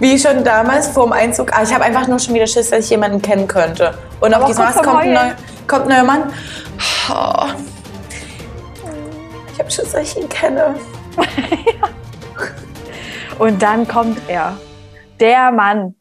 Wie 0.00 0.18
schon 0.18 0.42
damals 0.42 0.88
vor 0.88 1.04
dem 1.04 1.12
Einzug. 1.12 1.52
Ah, 1.52 1.62
ich 1.62 1.72
habe 1.72 1.84
einfach 1.84 2.08
nur 2.08 2.18
schon 2.18 2.34
wieder 2.34 2.46
Schiss, 2.46 2.70
dass 2.70 2.84
ich 2.84 2.90
jemanden 2.90 3.22
kennen 3.22 3.46
könnte. 3.46 3.96
Und 4.20 4.34
auf 4.34 4.44
kommt 4.44 4.88
ein, 4.88 5.12
neu, 5.12 5.20
Heulen. 5.20 5.36
kommt 5.68 5.82
ein 5.84 5.88
neuer 5.88 6.04
Mann. 6.04 6.32
Oh. 7.10 7.73
Ich 9.54 9.60
habe 9.60 9.70
Schiss, 9.70 9.92
dass 9.92 10.16
ich 10.16 10.20
ihn 10.20 10.28
kenne. 10.28 10.74
Und 13.38 13.62
dann 13.62 13.86
kommt 13.86 14.18
er. 14.26 14.56
Der 15.20 15.52
Mann. 15.52 15.94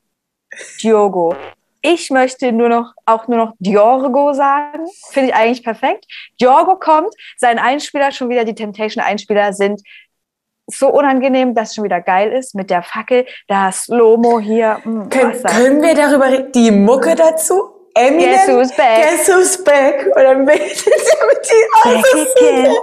Diogo. 0.81 1.35
Ich 1.83 2.09
möchte 2.09 2.51
nur 2.51 2.69
noch, 2.69 2.93
auch 3.05 3.27
nur 3.27 3.37
noch 3.37 3.53
Diorgo 3.59 4.33
sagen. 4.33 4.87
Finde 5.11 5.29
ich 5.29 5.35
eigentlich 5.35 5.63
perfekt. 5.63 6.05
Diogo 6.41 6.77
kommt. 6.77 7.13
Sein 7.37 7.59
Einspieler, 7.59 8.11
schon 8.11 8.29
wieder 8.29 8.43
die 8.43 8.55
Temptation-Einspieler 8.55 9.53
sind 9.53 9.81
so 10.65 10.87
unangenehm, 10.89 11.53
dass 11.53 11.69
es 11.69 11.75
schon 11.75 11.83
wieder 11.83 12.01
geil 12.01 12.31
ist. 12.31 12.55
Mit 12.55 12.71
der 12.71 12.81
Fackel, 12.81 13.27
das 13.47 13.87
Lomo 13.87 14.39
hier. 14.39 14.79
mm, 14.83 15.09
Können, 15.09 15.43
Wasser. 15.43 15.55
können 15.55 15.83
wir 15.83 15.93
darüber 15.93 16.25
reden? 16.31 16.51
Die 16.53 16.71
Mucke 16.71 17.13
dazu? 17.13 17.69
Eminem? 17.93 18.31
Guess 18.31 18.47
who's 18.47 18.75
back? 18.75 19.03
Guess 19.03 19.27
who's 19.27 19.63
back? 19.63 20.07
Und 20.07 20.23
dann 20.23 20.43
betet 20.47 20.87
er 20.87 21.27
mit 21.27 21.51
die 21.51 22.41
again. 22.41 22.73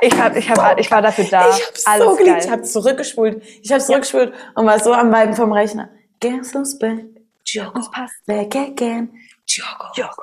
Ich, 0.00 0.18
hab, 0.20 0.36
ich, 0.36 0.48
hab, 0.50 0.78
ich 0.78 0.90
war 0.90 1.02
dafür 1.02 1.24
da. 1.24 1.48
Ich 1.50 1.66
hab's 1.66 1.86
Alles 1.86 2.04
so 2.04 2.16
geliebt. 2.16 2.36
geil. 2.36 2.44
Ich 2.44 2.50
hab 2.50 2.64
zurückgespult. 2.66 3.42
Ich 3.62 3.72
hab 3.72 3.80
zurückgespult 3.80 4.32
und 4.54 4.66
war 4.66 4.78
so 4.78 4.92
am 4.92 5.12
Weiben 5.12 5.34
vom 5.34 5.52
Rechner. 5.52 5.88
Guess 6.20 6.54
who's 6.54 6.78
back? 6.78 7.04
Diogo. 7.52 7.72
Das 7.74 7.90
passt. 7.90 8.14
Back 8.26 8.54
again. 8.56 9.12
Diogo. 9.48 9.84
Diogo. 9.96 10.22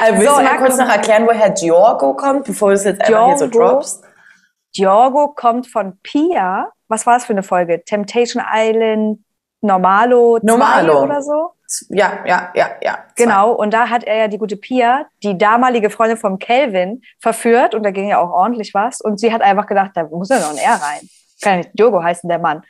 Also 0.00 0.18
willst 0.18 0.28
So, 0.32 0.36
du 0.38 0.42
mal 0.42 0.58
kurz 0.58 0.76
noch 0.78 0.88
erklären, 0.88 1.26
woher 1.26 1.50
Diogo 1.50 2.14
kommt, 2.14 2.44
bevor 2.44 2.70
du 2.70 2.74
es 2.74 2.84
jetzt 2.84 3.00
einfach 3.02 3.26
hier 3.28 3.38
so 3.38 3.46
Diogo? 3.46 3.68
droppst? 3.68 4.04
Diogo 4.76 5.28
kommt 5.34 5.66
von 5.68 5.98
Pia. 6.02 6.70
Was 6.88 7.06
war 7.06 7.16
es 7.16 7.24
für 7.24 7.32
eine 7.32 7.42
Folge? 7.44 7.82
Temptation 7.84 8.42
Island 8.52 9.20
Normalo 9.60 10.38
2 10.40 10.46
Normalo. 10.46 11.04
oder 11.04 11.22
so? 11.22 11.50
Ja, 11.88 12.24
ja, 12.26 12.50
ja, 12.54 12.70
ja. 12.82 13.04
Genau. 13.16 13.52
Und 13.52 13.72
da 13.72 13.88
hat 13.88 14.04
er 14.04 14.16
ja 14.16 14.28
die 14.28 14.38
gute 14.38 14.56
Pia, 14.56 15.06
die 15.22 15.36
damalige 15.36 15.90
Freundin 15.90 16.16
vom 16.16 16.38
Kelvin, 16.38 17.02
verführt. 17.20 17.74
Und 17.74 17.82
da 17.82 17.90
ging 17.90 18.08
ja 18.08 18.18
auch 18.18 18.30
ordentlich 18.30 18.74
was. 18.74 19.00
Und 19.00 19.20
sie 19.20 19.32
hat 19.32 19.42
einfach 19.42 19.66
gedacht, 19.66 19.92
da 19.94 20.04
muss 20.04 20.28
ja 20.28 20.40
noch 20.40 20.50
ein 20.50 20.58
R 20.58 20.74
rein. 20.74 21.08
Kann 21.40 21.52
ja 21.52 21.56
nicht 21.58 21.70
Diogo 21.78 22.02
heißen, 22.02 22.28
der 22.28 22.38
Mann. 22.38 22.62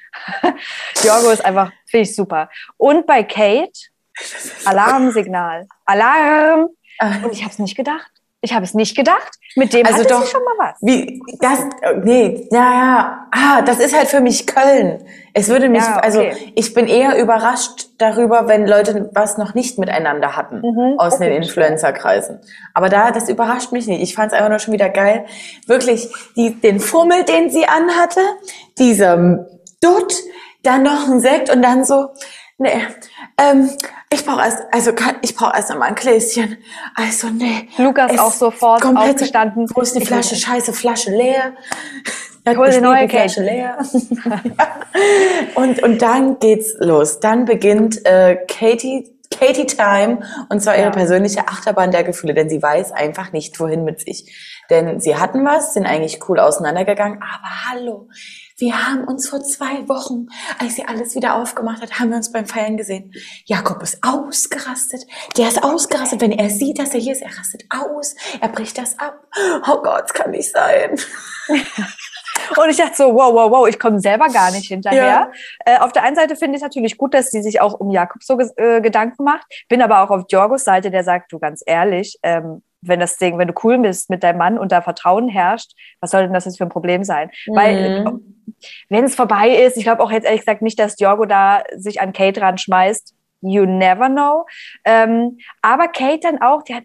Diogo 1.03 1.31
ist 1.31 1.45
einfach, 1.45 1.73
finde 1.87 2.03
ich 2.03 2.15
super. 2.15 2.49
Und 2.77 3.07
bei 3.07 3.23
Kate, 3.23 3.73
Alarmsignal. 4.65 5.67
Alarm! 5.87 6.69
Ah. 6.99 7.25
Und 7.25 7.33
ich 7.33 7.43
habe 7.43 7.51
es 7.51 7.59
nicht 7.59 7.77
gedacht. 7.77 8.11
Ich 8.43 8.55
habe 8.55 8.65
es 8.65 8.73
nicht 8.73 8.97
gedacht. 8.97 9.33
Mit 9.55 9.75
dem 9.75 9.85
Also 9.85 9.99
hatte 9.99 10.09
doch, 10.09 10.23
sie 10.25 10.31
schon 10.31 10.43
mal 10.45 10.69
was. 10.71 10.77
Wie, 10.81 11.21
das, 11.41 11.59
nee, 12.05 12.49
ja, 12.51 12.59
ja, 12.59 13.27
ah, 13.33 13.63
das 13.63 13.81
ist 13.81 13.95
halt 13.95 14.09
für 14.09 14.21
mich 14.21 14.47
Köln. 14.47 15.05
Es 15.35 15.49
würde 15.49 15.69
mich, 15.69 15.83
Ja, 15.83 15.99
okay. 15.99 16.05
also 16.05 16.25
ich 16.55 16.73
bin 16.73 16.87
eher 16.87 17.19
überrascht 17.19 17.89
darüber, 17.99 18.49
wenn 18.49 18.67
Leute 18.67 19.11
was 19.13 19.37
noch 19.37 19.53
nicht 19.55 19.79
miteinander 19.79 20.37
hatten 20.37 20.63
Mhm, 20.63 20.95
aus 20.99 21.15
okay, 21.17 21.29
den 21.29 21.43
Influencer-Kreisen. 21.43 22.41
Aber 22.73 22.89
da, 22.89 23.11
das 23.11 23.29
überrascht 23.29 23.73
mich 23.73 23.87
nicht. 23.87 24.01
Ich 24.03 24.15
fand 24.15 24.33
es 24.33 24.39
einfach 24.39 24.49
nur 24.51 24.59
schon 24.59 24.73
wieder 24.73 24.89
geil. 24.89 25.27
Wirklich, 25.67 26.09
die, 26.35 26.59
den 26.59 26.81
Fummel, 26.81 27.25
den 27.25 27.51
sie 27.51 27.67
anhatte, 27.67 28.21
dieser 28.79 29.47
Dutt, 29.83 30.15
dann 30.63 30.83
noch 30.83 31.09
ein 31.09 31.21
Sekt 31.21 31.51
und 31.55 31.61
dann 31.63 31.85
so, 31.85 32.09
nee, 32.59 32.87
ähm, 33.39 33.71
ich 34.13 34.25
brauche 34.27 34.41
erst, 34.43 34.59
also 34.73 34.93
kann, 34.93 35.17
ich 35.23 35.35
brauche 35.37 35.55
erst 35.57 35.71
einmal 35.71 35.89
ein 35.89 35.95
Gläschen. 35.95 36.59
Also 36.95 37.29
nee. 37.29 37.69
Lukas 37.79 38.19
auch 38.19 38.33
sofort 38.33 38.81
komplett- 38.83 39.15
aufgestanden. 39.15 39.69
Wo 39.75 39.81
ist 39.83 39.95
die 39.95 40.03
Ich 40.03 40.09
Flasche? 40.09 40.35
Scheiße, 40.35 40.73
Flasche 40.73 41.11
leer. 41.11 41.53
Er 42.45 42.53
hat 42.53 42.59
hol 42.59 42.67
eine 42.67 42.81
neue 42.81 43.09
Flasche 43.09 43.43
leer. 43.43 43.79
und, 45.55 45.83
und 45.83 46.03
dann 46.03 46.39
geht's 46.39 46.75
los. 46.81 47.21
Dann 47.21 47.45
beginnt 47.45 48.05
äh, 48.07 48.37
Katie, 48.49 49.15
Katie 49.31 49.67
Time 49.67 50.21
und 50.49 50.61
zwar 50.61 50.75
ihre 50.75 50.87
Ja. 50.87 50.91
persönliche 50.91 51.47
Achterbahn 51.47 51.93
der 51.93 52.03
Gefühle, 52.03 52.35
denn 52.35 52.49
sie 52.49 52.61
weiß 52.61 52.93
einfach 52.93 53.33
nicht, 53.33 53.61
wohin 53.61 53.85
mit 53.85 54.01
sich. 54.01 54.35
Denn 54.71 55.01
sie 55.01 55.17
hatten 55.17 55.45
was, 55.45 55.75
sind 55.75 55.87
eigentlich 55.87 56.29
cool 56.29 56.39
auseinandergegangen, 56.41 57.19
aber 57.23 57.71
hallo, 57.71 58.09
wir 58.61 58.87
haben 58.87 59.05
uns 59.05 59.29
vor 59.29 59.41
zwei 59.41 59.89
Wochen, 59.89 60.27
als 60.59 60.77
sie 60.77 60.85
alles 60.85 61.15
wieder 61.15 61.37
aufgemacht 61.37 61.83
hat, 61.83 61.99
haben 61.99 62.11
wir 62.11 62.17
uns 62.17 62.31
beim 62.31 62.47
Feiern 62.47 62.77
gesehen. 62.77 63.13
Jakob 63.47 63.83
ist 63.83 63.99
ausgerastet. 64.03 65.07
Der 65.37 65.49
ist 65.49 65.63
ausgerastet. 65.63 66.21
Wenn 66.21 66.33
er 66.33 66.51
sieht, 66.51 66.79
dass 66.79 66.95
er 66.95 67.01
hier 67.01 67.13
ist, 67.13 67.23
er 67.23 67.37
rastet 67.37 67.65
aus. 67.71 68.15
Er 68.41 68.49
bricht 68.49 68.79
das 68.79 68.99
ab. 68.99 69.27
Oh 69.67 69.81
Gott, 69.83 70.05
es 70.07 70.13
kann 70.13 70.31
nicht 70.31 70.51
sein. 70.51 70.97
Und 71.49 72.69
ich 72.69 72.77
dachte 72.77 72.97
so, 72.97 73.15
wow, 73.15 73.33
wow, 73.33 73.51
wow, 73.51 73.69
ich 73.69 73.79
komme 73.79 74.01
selber 74.01 74.29
gar 74.29 74.51
nicht 74.51 74.69
hinterher. 74.69 75.01
Ja. 75.05 75.33
Äh, 75.65 75.79
auf 75.79 75.93
der 75.93 76.03
einen 76.03 76.17
Seite 76.17 76.37
finde 76.37 76.57
ich 76.57 76.63
es 76.63 76.63
natürlich 76.63 76.97
gut, 76.97 77.15
dass 77.15 77.31
sie 77.31 77.43
sich 77.43 77.61
auch 77.61 77.75
um 77.75 77.91
Jakob 77.91 78.23
so 78.23 78.39
äh, 78.57 78.81
Gedanken 78.81 79.25
macht. 79.25 79.47
Bin 79.69 79.83
aber 79.83 80.03
auch 80.03 80.11
auf 80.11 80.25
Jorgos 80.29 80.65
Seite, 80.65 80.91
der 80.91 81.05
sagt, 81.05 81.33
du 81.33 81.39
ganz 81.39 81.63
ehrlich, 81.65 82.19
ähm, 82.23 82.63
wenn 82.83 83.01
das 83.01 83.17
Ding, 83.17 83.39
wenn 83.39 83.49
du 83.49 83.55
cool 83.63 83.79
bist 83.79 84.11
mit 84.11 84.23
deinem 84.23 84.39
Mann 84.39 84.59
und 84.59 84.73
da 84.73 84.81
Vertrauen 84.83 85.29
herrscht, 85.29 85.73
was 86.01 86.11
soll 86.11 86.23
denn 86.23 86.33
das 86.33 86.45
jetzt 86.47 86.59
für 86.59 86.65
ein 86.65 86.71
Problem 86.71 87.05
sein? 87.05 87.31
Weil 87.47 88.05
Mhm. 88.05 88.45
wenn 88.89 89.05
es 89.05 89.15
vorbei 89.15 89.51
ist, 89.51 89.77
ich 89.77 89.85
glaube 89.85 90.03
auch 90.03 90.11
jetzt 90.11 90.25
ehrlich 90.25 90.41
gesagt 90.41 90.63
nicht, 90.63 90.79
dass 90.79 90.99
Jorgo 90.99 91.25
da 91.27 91.63
sich 91.77 92.01
an 92.01 92.13
Kate 92.13 92.41
ranschmeißt. 92.41 93.15
You 93.43 93.65
never 93.65 94.09
know. 94.09 94.45
Ähm, 94.85 95.39
aber 95.63 95.89
Kate 95.89 96.21
dann 96.21 96.43
auch, 96.43 96.63
die 96.63 96.75
hat 96.75 96.85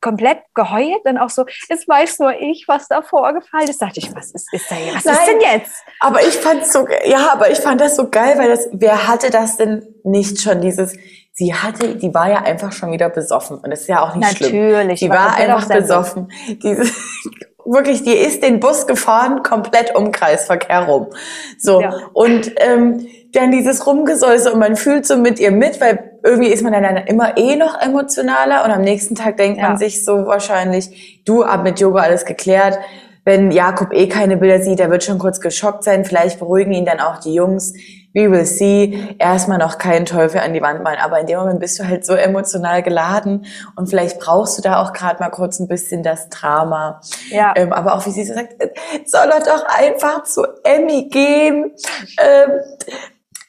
komplett 0.00 0.40
geheult, 0.54 0.98
dann 1.04 1.16
auch 1.16 1.30
so, 1.30 1.44
es 1.68 1.86
weiß 1.86 2.18
nur 2.18 2.34
ich, 2.40 2.64
was 2.66 2.88
da 2.88 3.02
vorgefallen 3.02 3.68
ist. 3.68 3.80
Dachte 3.80 4.00
ich, 4.00 4.12
was 4.14 4.32
ist, 4.32 4.52
ist, 4.52 4.68
da, 4.68 4.74
was 4.94 5.04
Nein. 5.04 5.14
ist 5.14 5.26
denn 5.28 5.40
jetzt? 5.40 5.84
Aber 6.00 6.20
ich 6.20 6.34
fand's 6.34 6.72
so, 6.72 6.86
ja, 7.04 7.32
aber 7.32 7.50
ich 7.50 7.58
fand 7.58 7.80
das 7.80 7.94
so 7.94 8.10
geil, 8.10 8.36
weil 8.36 8.48
das, 8.48 8.68
wer 8.72 9.06
hatte 9.06 9.30
das 9.30 9.56
denn 9.56 9.86
nicht 10.02 10.40
schon 10.40 10.60
dieses, 10.60 10.96
sie 11.32 11.54
hatte, 11.54 11.96
die 11.96 12.12
war 12.14 12.30
ja 12.30 12.42
einfach 12.42 12.72
schon 12.72 12.92
wieder 12.92 13.08
besoffen 13.08 13.58
und 13.58 13.70
das 13.70 13.82
ist 13.82 13.88
ja 13.88 14.02
auch 14.02 14.14
nicht 14.14 14.36
schlimm. 14.36 14.72
Natürlich. 14.72 15.00
Die 15.00 15.10
war 15.10 15.34
einfach 15.34 15.66
besoffen. 15.68 16.30
Diese, 16.62 16.84
wirklich, 17.64 18.02
die 18.02 18.12
ist 18.12 18.42
den 18.42 18.60
Bus 18.60 18.86
gefahren, 18.86 19.42
komplett 19.42 19.94
um 19.94 20.12
Kreisverkehr 20.12 20.80
rum. 20.80 21.08
So. 21.58 21.80
Ja. 21.80 21.94
Und 22.12 22.52
ähm, 22.58 23.06
dann 23.32 23.50
dieses 23.50 23.86
Rumgesäuse 23.86 24.52
und 24.52 24.58
man 24.58 24.76
fühlt 24.76 25.06
so 25.06 25.16
mit 25.16 25.40
ihr 25.40 25.52
mit, 25.52 25.80
weil 25.80 26.18
irgendwie 26.22 26.48
ist 26.48 26.62
man 26.62 26.72
dann 26.72 26.98
immer 26.98 27.36
eh 27.36 27.56
noch 27.56 27.80
emotionaler 27.80 28.64
und 28.64 28.70
am 28.70 28.82
nächsten 28.82 29.14
Tag 29.14 29.38
denkt 29.38 29.58
Ja. 29.58 29.68
man 29.68 29.78
sich 29.78 30.04
so 30.04 30.26
wahrscheinlich, 30.26 31.22
du, 31.24 31.42
ab 31.42 31.62
mit 31.62 31.80
Yoga 31.80 32.02
alles 32.02 32.24
geklärt. 32.24 32.78
Wenn 33.24 33.52
Jakob 33.52 33.92
eh 33.92 34.08
keine 34.08 34.36
Bilder 34.36 34.60
sieht, 34.60 34.80
der 34.80 34.90
wird 34.90 35.04
schon 35.04 35.18
kurz 35.18 35.40
geschockt 35.40 35.84
sein. 35.84 36.04
Vielleicht 36.04 36.40
beruhigen 36.40 36.72
ihn 36.72 36.84
dann 36.84 37.00
auch 37.00 37.18
die 37.20 37.34
Jungs. 37.34 37.72
We 38.14 38.30
will 38.30 38.44
see. 38.44 39.16
Erstmal 39.18 39.58
noch 39.58 39.78
keinen 39.78 40.06
Teufel 40.06 40.40
an 40.40 40.52
die 40.52 40.62
Wand 40.62 40.82
malen. 40.82 40.98
Aber 41.00 41.20
in 41.20 41.26
dem 41.26 41.38
Moment 41.38 41.60
bist 41.60 41.78
du 41.78 41.86
halt 41.86 42.04
so 42.04 42.14
emotional 42.14 42.82
geladen 42.82 43.46
und 43.76 43.88
vielleicht 43.88 44.20
brauchst 44.20 44.58
du 44.58 44.62
da 44.62 44.82
auch 44.82 44.92
gerade 44.92 45.18
mal 45.20 45.30
kurz 45.30 45.58
ein 45.60 45.68
bisschen 45.68 46.02
das 46.02 46.28
Drama. 46.28 47.00
Ja. 47.30 47.54
Ähm, 47.56 47.72
aber 47.72 47.94
auch 47.94 48.06
wie 48.06 48.10
sie 48.10 48.24
so 48.24 48.34
sagt, 48.34 48.54
soll 49.06 49.30
er 49.30 49.40
doch 49.40 49.64
einfach 49.66 50.24
zu 50.24 50.44
Emmy 50.64 51.08
gehen. 51.08 51.72
Ähm, 52.18 52.50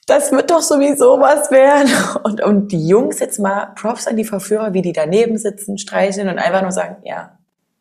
das 0.08 0.32
wird 0.32 0.52
doch 0.52 0.62
sowieso 0.62 1.20
was 1.20 1.52
werden. 1.52 1.92
Und, 2.24 2.42
und 2.42 2.72
die 2.72 2.88
Jungs 2.88 3.20
jetzt 3.20 3.40
mal 3.40 3.72
Props 3.76 4.08
an 4.08 4.18
die 4.18 4.26
Verführer, 4.26 4.74
wie 4.74 4.82
die 4.82 4.94
daneben 4.94 5.38
sitzen, 5.38 5.78
streicheln 5.78 6.30
und 6.30 6.40
einfach 6.40 6.62
nur 6.62 6.72
sagen, 6.72 6.98
ja. 7.04 7.38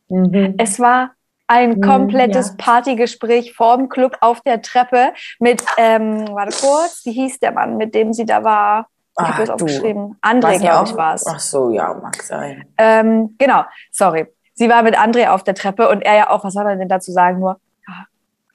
Mhm. 0.09 0.55
Es 0.59 0.79
war 0.79 1.13
ein 1.53 1.71
Mhm, 1.73 1.81
komplettes 1.83 2.49
ja. 2.49 2.55
Partygespräch 2.57 3.53
vorm 3.55 3.89
Club 3.91 4.17
auf 4.21 4.41
der 4.41 4.63
Treppe 4.63 5.13
mit, 5.39 5.63
ähm, 5.77 6.27
warte 6.33 6.57
kurz, 6.61 7.03
wie 7.05 7.13
hieß 7.13 7.39
der 7.41 7.53
Mann, 7.53 7.77
mit 7.77 7.95
dem 7.95 8.13
sie 8.15 8.25
da 8.25 8.43
war? 8.43 8.87
Ich 9.19 9.25
Ah, 9.25 9.29
habe 9.29 9.41
das 9.41 9.49
du. 9.49 9.53
aufgeschrieben. 9.65 10.17
André, 10.23 10.59
glaube 10.59 10.89
ich, 10.89 10.97
war 10.97 11.15
es. 11.15 11.27
Ach 11.27 11.39
so, 11.39 11.71
ja, 11.71 11.93
mag 11.93 12.23
sein. 12.23 12.65
Ähm, 12.79 13.35
genau, 13.39 13.65
sorry. 13.91 14.27
Sie 14.55 14.69
war 14.71 14.83
mit 14.83 14.99
André 14.99 15.29
auf 15.29 15.45
der 15.45 15.55
Treppe 15.55 15.89
und 15.91 16.01
er 16.01 16.17
ja 16.17 16.31
auch, 16.31 16.45
was 16.45 16.55
soll 16.55 16.65
man 16.65 16.79
denn 16.79 16.89
dazu 16.89 17.13
sagen? 17.13 17.39
Nur, 17.41 17.59
ah, 17.87 18.05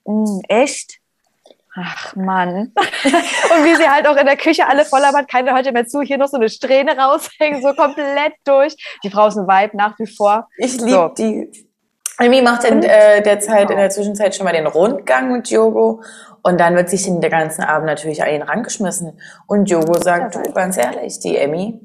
mh, 0.06 0.42
echt? 0.48 0.98
Ach 1.76 2.16
Mann. 2.16 2.72
und 2.76 3.64
wie 3.66 3.76
sie 3.76 3.88
halt 3.88 4.08
auch 4.08 4.16
in 4.16 4.26
der 4.26 4.36
Küche 4.38 4.68
alle 4.68 4.84
voller 4.84 5.12
keiner 5.26 5.54
hört 5.54 5.68
ihr 5.68 5.74
mehr 5.74 5.86
zu, 5.86 6.02
hier 6.02 6.18
noch 6.18 6.28
so 6.28 6.38
eine 6.38 6.50
Strähne 6.50 6.98
raushängen, 6.98 7.62
so 7.62 7.74
komplett 7.76 8.34
durch. 8.46 8.76
Die 9.04 9.12
Frau 9.12 9.28
ist 9.28 9.38
ein 9.38 9.48
Vibe 9.48 9.78
nach 9.78 10.00
wie 10.00 10.08
vor. 10.08 10.48
Ich 10.58 10.74
liebe 10.80 10.90
So. 10.90 11.08
die. 11.10 11.67
Amy 12.18 12.42
macht 12.42 12.64
in 12.64 12.82
äh, 12.84 13.22
der 13.22 13.40
Zeit, 13.40 13.68
Genau. 13.68 13.72
in 13.74 13.78
der 13.78 13.90
Zwischenzeit 13.90 14.36
schon 14.36 14.46
mal 14.46 14.54
den 14.54 14.68
Rundgang 14.68 15.32
mit 15.32 15.50
Jogo. 15.50 16.02
Und 16.44 16.60
dann 16.60 16.76
wird 16.76 16.90
sich 16.90 17.04
den 17.04 17.22
der 17.22 17.30
ganzen 17.30 17.62
Abend 17.64 17.88
natürlich 17.88 18.24
an 18.24 18.30
ihn 18.30 18.42
rangeschmissen. 18.42 19.20
Und 19.48 19.70
Jogo 19.70 19.94
sagt, 20.02 20.36
Ja, 20.36 20.42
du, 20.42 20.54
ganz 20.54 20.78
ehrlich, 20.78 21.20
die 21.20 21.38
Emmy, 21.38 21.80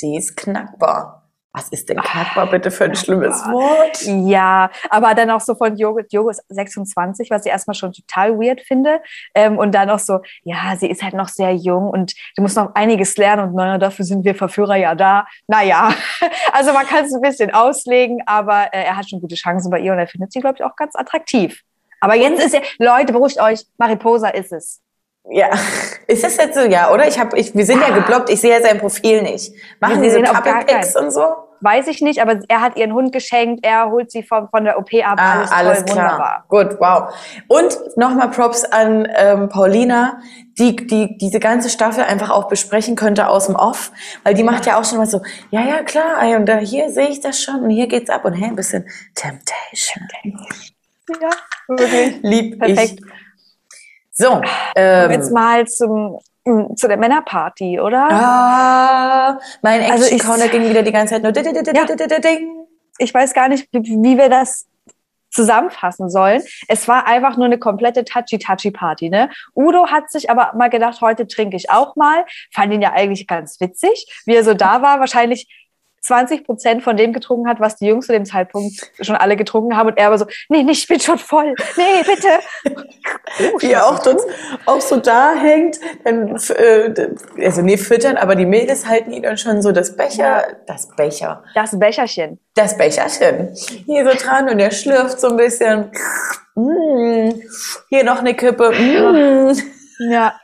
die 0.00 0.16
ist 0.16 0.36
knackbar. 0.36 1.17
Was 1.58 1.70
ist 1.70 1.88
denn 1.88 2.00
knackbar 2.00 2.48
bitte 2.48 2.70
für 2.70 2.84
ein 2.84 2.94
schlimmes 2.94 3.44
Wort? 3.46 4.02
Ja, 4.30 4.70
aber 4.90 5.12
dann 5.16 5.28
auch 5.32 5.40
so 5.40 5.56
von 5.56 5.76
Jogo 5.76 6.28
ist 6.28 6.40
26, 6.48 7.30
was 7.30 7.44
ich 7.44 7.50
erstmal 7.50 7.74
schon 7.74 7.92
total 7.92 8.38
weird 8.38 8.60
finde. 8.60 9.02
Ähm, 9.34 9.58
und 9.58 9.74
dann 9.74 9.90
auch 9.90 9.98
so, 9.98 10.20
ja, 10.44 10.76
sie 10.78 10.88
ist 10.88 11.02
halt 11.02 11.14
noch 11.14 11.26
sehr 11.26 11.52
jung 11.56 11.90
und 11.90 12.14
du 12.36 12.42
musst 12.42 12.56
noch 12.56 12.76
einiges 12.76 13.16
lernen 13.16 13.48
und 13.48 13.54
naja, 13.56 13.76
dafür 13.76 14.04
sind 14.04 14.24
wir 14.24 14.36
Verführer 14.36 14.76
ja 14.76 14.94
da. 14.94 15.26
Naja, 15.48 15.92
also 16.52 16.72
man 16.72 16.86
kann 16.86 17.06
es 17.06 17.12
ein 17.12 17.22
bisschen 17.22 17.52
auslegen, 17.52 18.22
aber 18.26 18.72
äh, 18.72 18.84
er 18.84 18.96
hat 18.96 19.10
schon 19.10 19.20
gute 19.20 19.34
Chancen 19.34 19.72
bei 19.72 19.80
ihr 19.80 19.90
und 19.90 19.98
er 19.98 20.06
findet 20.06 20.32
sie, 20.32 20.38
glaube 20.38 20.58
ich, 20.58 20.64
auch 20.64 20.76
ganz 20.76 20.94
attraktiv. 20.94 21.62
Aber 22.00 22.14
jetzt 22.14 22.40
ist 22.40 22.54
er, 22.54 22.62
Leute, 22.78 23.12
beruhigt 23.12 23.40
euch, 23.40 23.66
Mariposa 23.78 24.28
ist 24.28 24.52
es. 24.52 24.80
Ja, 25.28 25.50
ist 26.06 26.22
das 26.22 26.36
jetzt 26.36 26.54
so? 26.54 26.60
Ja, 26.60 26.92
oder? 26.92 27.08
Ich 27.08 27.18
hab, 27.18 27.34
ich, 27.34 27.52
wir 27.52 27.66
sind 27.66 27.80
ja 27.80 27.90
geblockt, 27.90 28.30
ich 28.30 28.40
sehe 28.40 28.52
ja 28.52 28.62
sein 28.62 28.78
Profil 28.78 29.22
nicht. 29.22 29.52
Machen 29.80 30.02
diese 30.02 30.20
auf 30.20 30.42
gar 30.42 30.60
Couple-Pics 30.60 30.94
und 30.94 31.10
so? 31.10 31.47
Weiß 31.60 31.88
ich 31.88 32.00
nicht, 32.02 32.20
aber 32.22 32.40
er 32.48 32.60
hat 32.60 32.76
ihren 32.76 32.92
Hund 32.92 33.12
geschenkt, 33.12 33.64
er 33.66 33.90
holt 33.90 34.10
sie 34.10 34.22
von, 34.22 34.48
von 34.48 34.64
der 34.64 34.78
OP 34.78 34.92
ab, 35.04 35.18
Ah, 35.18 35.32
alles, 35.40 35.50
alles, 35.52 35.84
toll, 35.84 35.94
klar. 35.96 36.12
wunderbar. 36.12 36.44
Gut, 36.48 36.80
wow. 36.80 37.14
Und 37.48 37.78
nochmal 37.96 38.30
Props 38.30 38.64
an 38.64 39.08
ähm, 39.16 39.48
Paulina, 39.48 40.20
die, 40.58 40.76
die 40.76 41.16
diese 41.18 41.40
ganze 41.40 41.68
Staffel 41.70 42.04
einfach 42.04 42.30
auch 42.30 42.48
besprechen 42.48 42.96
könnte 42.96 43.28
aus 43.28 43.46
dem 43.46 43.56
Off, 43.56 43.92
weil 44.24 44.34
die 44.34 44.42
macht 44.42 44.66
ja 44.66 44.78
auch 44.78 44.84
schon 44.84 44.98
mal 44.98 45.06
so, 45.06 45.20
ja, 45.50 45.62
ja, 45.62 45.82
klar, 45.82 46.20
und 46.36 46.46
da, 46.46 46.58
hier 46.58 46.90
sehe 46.90 47.08
ich 47.08 47.20
das 47.20 47.40
schon 47.42 47.62
und 47.62 47.70
hier 47.70 47.86
geht's 47.86 48.10
ab 48.10 48.24
und 48.24 48.34
hey, 48.34 48.48
ein 48.48 48.56
bisschen 48.56 48.86
Temptation. 49.14 50.06
Ja, 51.20 51.30
wirklich. 51.68 52.18
Lieb 52.22 52.58
Perfekt. 52.58 53.00
ich. 53.00 53.04
So, 54.12 54.40
ähm, 54.74 55.10
jetzt 55.12 55.30
mal 55.32 55.66
zum, 55.66 56.18
zu 56.76 56.88
der 56.88 56.96
Männerparty, 56.96 57.80
oder? 57.80 58.08
ah, 58.10 59.38
mein 59.62 59.82
Also 59.90 60.06
ich- 60.06 60.12
Action-Counter 60.14 60.48
ging 60.48 60.68
wieder 60.68 60.82
die 60.82 60.92
ganze 60.92 61.14
Zeit 61.14 61.22
nur 61.22 61.32
Ja. 61.32 61.86
Ich 62.98 63.14
weiß 63.14 63.32
gar 63.34 63.48
nicht, 63.48 63.68
wie, 63.72 63.82
wie 64.02 64.18
wir 64.18 64.28
das 64.28 64.66
zusammenfassen 65.30 66.08
sollen. 66.10 66.42
Es 66.68 66.88
war 66.88 67.06
einfach 67.06 67.36
nur 67.36 67.46
eine 67.46 67.58
komplette 67.58 68.04
Touchy-Touchy-Party. 68.04 69.10
Ne? 69.10 69.30
Udo 69.54 69.86
hat 69.88 70.10
sich 70.10 70.30
aber 70.30 70.52
mal 70.56 70.68
gedacht, 70.68 71.00
heute 71.00 71.26
trinke 71.26 71.56
ich 71.56 71.70
auch 71.70 71.96
mal. 71.96 72.24
Fand 72.52 72.72
ihn 72.72 72.82
ja 72.82 72.92
eigentlich 72.92 73.26
ganz 73.26 73.60
witzig, 73.60 74.06
wie 74.26 74.34
er 74.34 74.42
so 74.44 74.54
da 74.54 74.82
war. 74.82 75.00
Wahrscheinlich 75.00 75.46
20 76.08 76.44
Prozent 76.44 76.82
von 76.82 76.96
dem 76.96 77.12
getrunken 77.12 77.48
hat, 77.48 77.60
was 77.60 77.76
die 77.76 77.86
Jungs 77.86 78.06
zu 78.06 78.12
dem 78.12 78.24
Zeitpunkt 78.24 78.90
schon 79.00 79.14
alle 79.16 79.36
getrunken 79.36 79.76
haben. 79.76 79.88
Und 79.90 79.98
er 79.98 80.08
aber 80.08 80.18
so, 80.18 80.26
nee, 80.48 80.62
nee, 80.62 80.72
ich 80.72 80.88
bin 80.88 80.98
schon 81.00 81.18
voll. 81.18 81.54
Nee, 81.76 82.02
bitte. 82.04 82.28
Oh, 83.54 83.58
Wie 83.60 83.70
er 83.72 83.86
auch, 83.86 83.98
dort, 84.00 84.20
auch 84.66 84.80
so 84.80 84.96
da 84.96 85.34
hängt, 85.34 85.78
dann, 86.04 86.34
äh, 86.56 87.08
also 87.44 87.62
nee, 87.62 87.76
füttern, 87.76 88.16
aber 88.16 88.34
die 88.34 88.46
Mädels 88.46 88.86
halten 88.86 89.12
ihn 89.12 89.22
dann 89.22 89.36
schon 89.36 89.62
so 89.62 89.70
das 89.70 89.96
Becher, 89.96 90.44
das 90.66 90.88
Becher, 90.96 91.44
Das 91.54 91.78
Becherchen. 91.78 92.40
das 92.54 92.76
Becherchen 92.76 93.54
hier 93.86 94.10
so 94.10 94.16
dran 94.18 94.48
und 94.48 94.58
er 94.58 94.70
schlürft 94.70 95.20
so 95.20 95.28
ein 95.28 95.36
bisschen. 95.36 95.90
Mm, 96.54 97.30
hier 97.90 98.04
noch 98.04 98.18
eine 98.18 98.34
Kippe. 98.34 98.70
Mm. 98.72 100.10
Ja. 100.10 100.34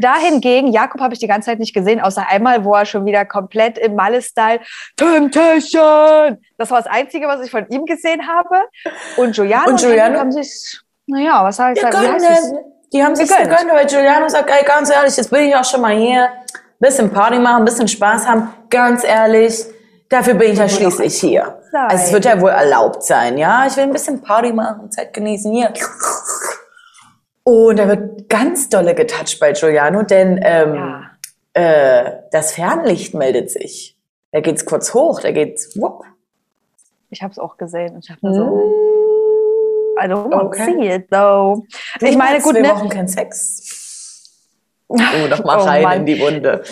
Dahingegen, 0.00 0.72
Jakob 0.72 1.00
habe 1.00 1.14
ich 1.14 1.20
die 1.20 1.26
ganze 1.26 1.46
Zeit 1.50 1.58
nicht 1.58 1.74
gesehen, 1.74 2.00
außer 2.00 2.26
einmal, 2.28 2.64
wo 2.64 2.74
er 2.74 2.84
schon 2.86 3.04
wieder 3.04 3.24
komplett 3.24 3.78
im 3.78 3.94
Malle-Style 3.94 4.60
Temptation. 4.96 6.38
Das 6.56 6.70
war 6.70 6.78
das 6.78 6.86
Einzige, 6.86 7.26
was 7.26 7.44
ich 7.44 7.50
von 7.50 7.66
ihm 7.68 7.84
gesehen 7.84 8.26
habe. 8.28 8.62
Und 9.16 9.34
Giuliano 9.34 9.70
Und 9.70 9.80
Giuliano? 9.80 10.18
haben 10.18 10.32
sich, 10.32 10.80
naja, 11.06 11.42
was 11.44 11.56
soll 11.56 11.72
ich 11.74 11.80
sagen? 11.80 11.96
Die 12.92 13.04
haben 13.04 13.14
sich 13.14 13.28
Gegönnt. 13.28 13.68
weil 13.70 13.86
Giuliano 13.86 14.28
sagt, 14.28 14.48
ey, 14.50 14.64
ganz 14.64 14.90
ehrlich, 14.90 15.16
jetzt 15.16 15.30
bin 15.30 15.42
ich 15.48 15.54
auch 15.56 15.64
schon 15.64 15.80
mal 15.80 15.94
hier. 15.94 16.28
Bisschen 16.80 17.10
Party 17.10 17.38
machen, 17.38 17.64
bisschen 17.64 17.88
Spaß 17.88 18.26
haben. 18.26 18.54
Ganz 18.70 19.02
ehrlich, 19.04 19.64
dafür 20.08 20.34
bin 20.34 20.52
ich 20.52 20.58
ja 20.58 20.68
schließlich 20.68 21.20
hier. 21.20 21.58
sein. 21.72 21.86
Also 21.90 22.04
es 22.04 22.12
wird 22.12 22.24
ja 22.24 22.40
wohl 22.40 22.50
erlaubt 22.50 23.02
sein, 23.02 23.36
ja? 23.36 23.66
Ich 23.66 23.76
will 23.76 23.82
ein 23.84 23.90
bisschen 23.92 24.22
Party 24.22 24.52
machen, 24.52 24.90
Zeit 24.90 25.12
genießen, 25.12 25.52
hier. 25.52 25.72
Oh, 27.50 27.68
und 27.70 27.78
da 27.78 27.88
wird 27.88 28.28
ganz 28.28 28.68
dolle 28.68 28.94
getoucht 28.94 29.40
bei 29.40 29.52
Giuliano, 29.52 30.02
denn 30.02 30.38
ähm, 30.42 30.74
Ja. 30.74 31.10
äh, 31.54 32.12
das 32.30 32.52
Fernlicht 32.52 33.14
meldet 33.14 33.50
sich. 33.50 33.96
Da 34.32 34.40
geht's 34.40 34.66
kurz 34.66 34.92
hoch, 34.92 35.20
da 35.22 35.30
geht's 35.30 35.74
wupp. 35.80 36.04
Ich 37.08 37.22
habe 37.22 37.32
es 37.32 37.38
auch 37.38 37.56
gesehen 37.56 37.94
und 37.94 38.00
ich 38.04 38.08
dachte 38.08 38.26
mir 38.26 38.34
so, 38.34 38.74
I 39.98 40.04
don't. 40.04 40.30
Okay. 40.30 40.64
see 40.78 40.94
it 40.94 41.10
though. 41.10 41.64
ich 42.02 42.18
meine, 42.18 42.42
gut, 42.42 42.52
zwei 42.52 42.60
ne? 42.60 42.68
Wochen 42.68 42.90
kein 42.90 43.08
Sex. 43.08 43.64
Oh, 44.90 44.96
noch 45.28 45.44
mal 45.44 45.58
Oh 45.58 45.64
rein 45.64 45.82
Mann. 45.82 45.96
in 45.98 46.06
die 46.06 46.18
Wunde. 46.18 46.62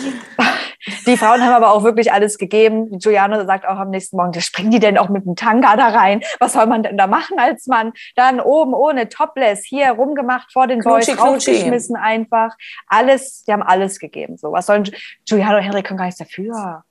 Die 1.05 1.17
Frauen 1.17 1.41
haben 1.41 1.53
aber 1.53 1.71
auch 1.71 1.83
wirklich 1.83 2.11
alles 2.11 2.37
gegeben. 2.37 2.97
Giuliano 2.99 3.45
sagt 3.45 3.67
auch 3.67 3.77
am 3.77 3.89
nächsten 3.89 4.17
Morgen, 4.17 4.39
springen 4.39 4.71
die 4.71 4.79
denn 4.79 4.97
auch 4.97 5.09
mit 5.09 5.25
dem 5.25 5.35
Tanga 5.35 5.75
da 5.75 5.87
rein? 5.89 6.21
Was 6.39 6.53
soll 6.53 6.65
man 6.65 6.83
denn 6.83 6.97
da 6.97 7.07
machen 7.07 7.39
als 7.39 7.67
Mann? 7.67 7.93
Dann 8.15 8.39
oben 8.39 8.73
ohne 8.73 9.09
Topless, 9.09 9.63
hier 9.65 9.91
rumgemacht 9.91 10.51
vor 10.53 10.67
den 10.67 10.79
Boys, 10.79 11.05
Knutschi, 11.05 11.21
knutschi. 11.21 11.51
rausgeschmissen 11.51 11.95
einfach. 11.95 12.55
Alles, 12.87 13.43
die 13.45 13.51
haben 13.53 13.63
alles 13.63 13.99
gegeben. 13.99 14.37
So, 14.37 14.51
was 14.51 14.65
sollen 14.65 14.89
Giuliano 15.27 15.57
und 15.57 15.63
Henrik 15.63 15.85
können 15.85 15.97
gar 15.97 16.05
nichts 16.05 16.19
dafür. 16.19 16.83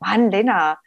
Mann, 0.00 0.30
Lena. 0.30 0.78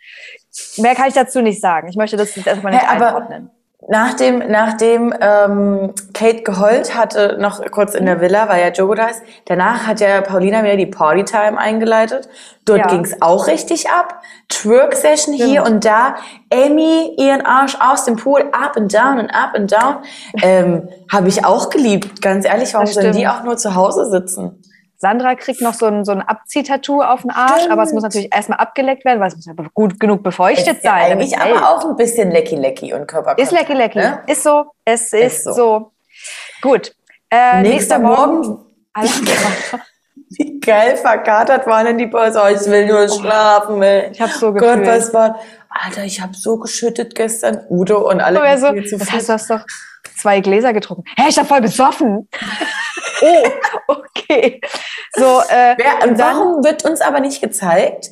Mehr 0.78 0.96
kann 0.96 1.08
ich 1.08 1.14
dazu 1.14 1.42
nicht 1.42 1.62
sagen. 1.62 1.88
Ich 1.88 1.96
möchte 1.96 2.18
das 2.18 2.36
jetzt 2.36 2.48
erstmal 2.48 2.74
nicht 2.74 2.88
aber- 2.88 3.08
einordnen. 3.08 3.50
Nachdem, 3.88 4.40
nachdem 4.40 5.14
ähm, 5.22 5.94
Kate 6.14 6.42
geheult 6.42 6.96
hatte, 6.96 7.38
noch 7.40 7.62
kurz 7.70 7.94
in 7.94 8.08
der 8.08 8.20
Villa, 8.20 8.50
weil 8.50 8.62
ja 8.62 8.70
Jogo 8.70 8.96
da 8.96 9.08
ist, 9.08 9.22
danach 9.46 9.86
hat 9.86 10.00
ja 10.00 10.22
Paulina 10.22 10.64
wieder 10.64 10.76
die 10.76 10.88
Partytime 10.88 11.58
eingeleitet. 11.58 12.28
Dort 12.66 12.80
Ja. 12.80 12.88
ging's 12.88 13.22
auch 13.22 13.46
richtig 13.46 13.90
ab. 13.92 14.22
Twerk-Session 14.50 15.36
hier 15.36 15.64
und 15.64 15.86
da. 15.86 16.16
Amy 16.52 17.14
ihren 17.18 17.46
Arsch 17.46 17.78
aus 17.80 18.06
dem 18.06 18.16
Pool, 18.16 18.46
up 18.54 18.76
and 18.76 18.92
down 18.92 19.20
und 19.20 19.30
up 19.30 19.54
and 19.54 19.72
down. 19.72 19.98
Ähm, 20.42 20.90
Habe 21.12 21.28
ich 21.28 21.46
auch 21.46 21.70
geliebt. 21.70 22.22
Ganz 22.22 22.46
ehrlich, 22.46 22.74
warum 22.74 22.88
sollen 22.88 23.14
die 23.14 23.28
auch 23.28 23.44
nur 23.44 23.58
zu 23.58 23.76
Hause 23.76 24.10
sitzen? 24.10 24.62
Sandra 25.06 25.36
kriegt 25.36 25.62
noch 25.62 25.76
so 25.76 25.86
ein, 25.86 26.04
so 26.04 26.14
ein 26.14 26.22
Abziehtattoo 26.24 27.04
auf 27.04 27.22
den 27.22 27.30
Arsch, 27.30 27.58
Stimmt. 27.58 27.72
aber 27.72 27.84
es 27.84 27.94
muss 27.94 28.02
natürlich 28.02 28.34
erstmal 28.34 28.58
abgeleckt 28.58 29.06
werden, 29.06 29.20
weil 29.20 29.28
es 29.28 29.36
muss 29.36 29.46
ja 29.46 29.54
gut 29.76 30.00
genug 30.00 30.24
befeuchtet 30.24 30.78
Ist 30.78 30.84
ja 30.84 30.92
sein. 30.94 31.12
eigentlich 31.12 31.32
damit 31.32 31.52
es 31.52 31.58
aber 31.60 31.70
auch 31.70 31.88
ein 31.88 31.96
bisschen 31.96 32.32
lecky-lecky 32.32 32.92
und 32.92 33.06
Körperkontakt. 33.06 33.40
Ist 33.40 33.52
lecky 33.52 33.74
lecky. 33.74 34.00
Ne? 34.00 34.24
Ist 34.26 34.42
so. 34.42 34.66
Es 34.84 35.14
ist, 35.14 35.44
so. 35.44 35.54
so. 35.54 35.92
Gut. 36.64 36.96
Äh, 37.30 37.62
Nächster 37.62 38.00
Morgen, 38.00 38.66
Alles 38.94 39.22
wie 40.38 40.60
geil 40.60 40.98
verkatert 40.98 41.66
waren 41.68 41.86
denn 41.86 41.98
die 41.98 42.08
Boys? 42.08 42.36
Oh, 42.36 42.48
ich 42.48 42.66
will 42.70 42.88
nur 42.88 43.08
schlafen, 43.10 43.82
ey. 43.82 44.12
Ich 44.12 44.22
hab 44.22 44.30
so 44.32 44.52
Gott, 44.54 44.80
gefühlt. 44.80 44.88
was 44.88 45.14
war? 45.14 45.40
Alter, 45.70 46.04
ich 46.04 46.22
habe 46.22 46.34
so 46.34 46.58
geschüttet 46.58 47.16
gestern. 47.16 47.66
Udo 47.70 48.10
und 48.10 48.22
alle. 48.22 48.42
Aber 48.42 48.58
so, 48.58 48.68
zu 48.88 48.98
das 48.98 49.12
heißt, 49.12 49.30
du 49.30 49.34
hast 49.34 49.50
doch 49.50 49.66
zwei 50.18 50.40
Gläser 50.40 50.74
getrunken. 50.74 51.04
Hä, 51.18 51.30
ich 51.30 51.38
hab 51.38 51.48
voll 51.48 51.62
besoffen. 51.62 52.30
oh, 53.22 53.48
okay. 53.88 54.62
So, 55.16 55.42
äh, 55.50 55.76
Wer, 55.78 56.18
warum 56.18 56.64
wird 56.64 56.86
uns 56.86 57.02
aber 57.02 57.20
nicht 57.20 57.42
gezeigt? 57.42 58.10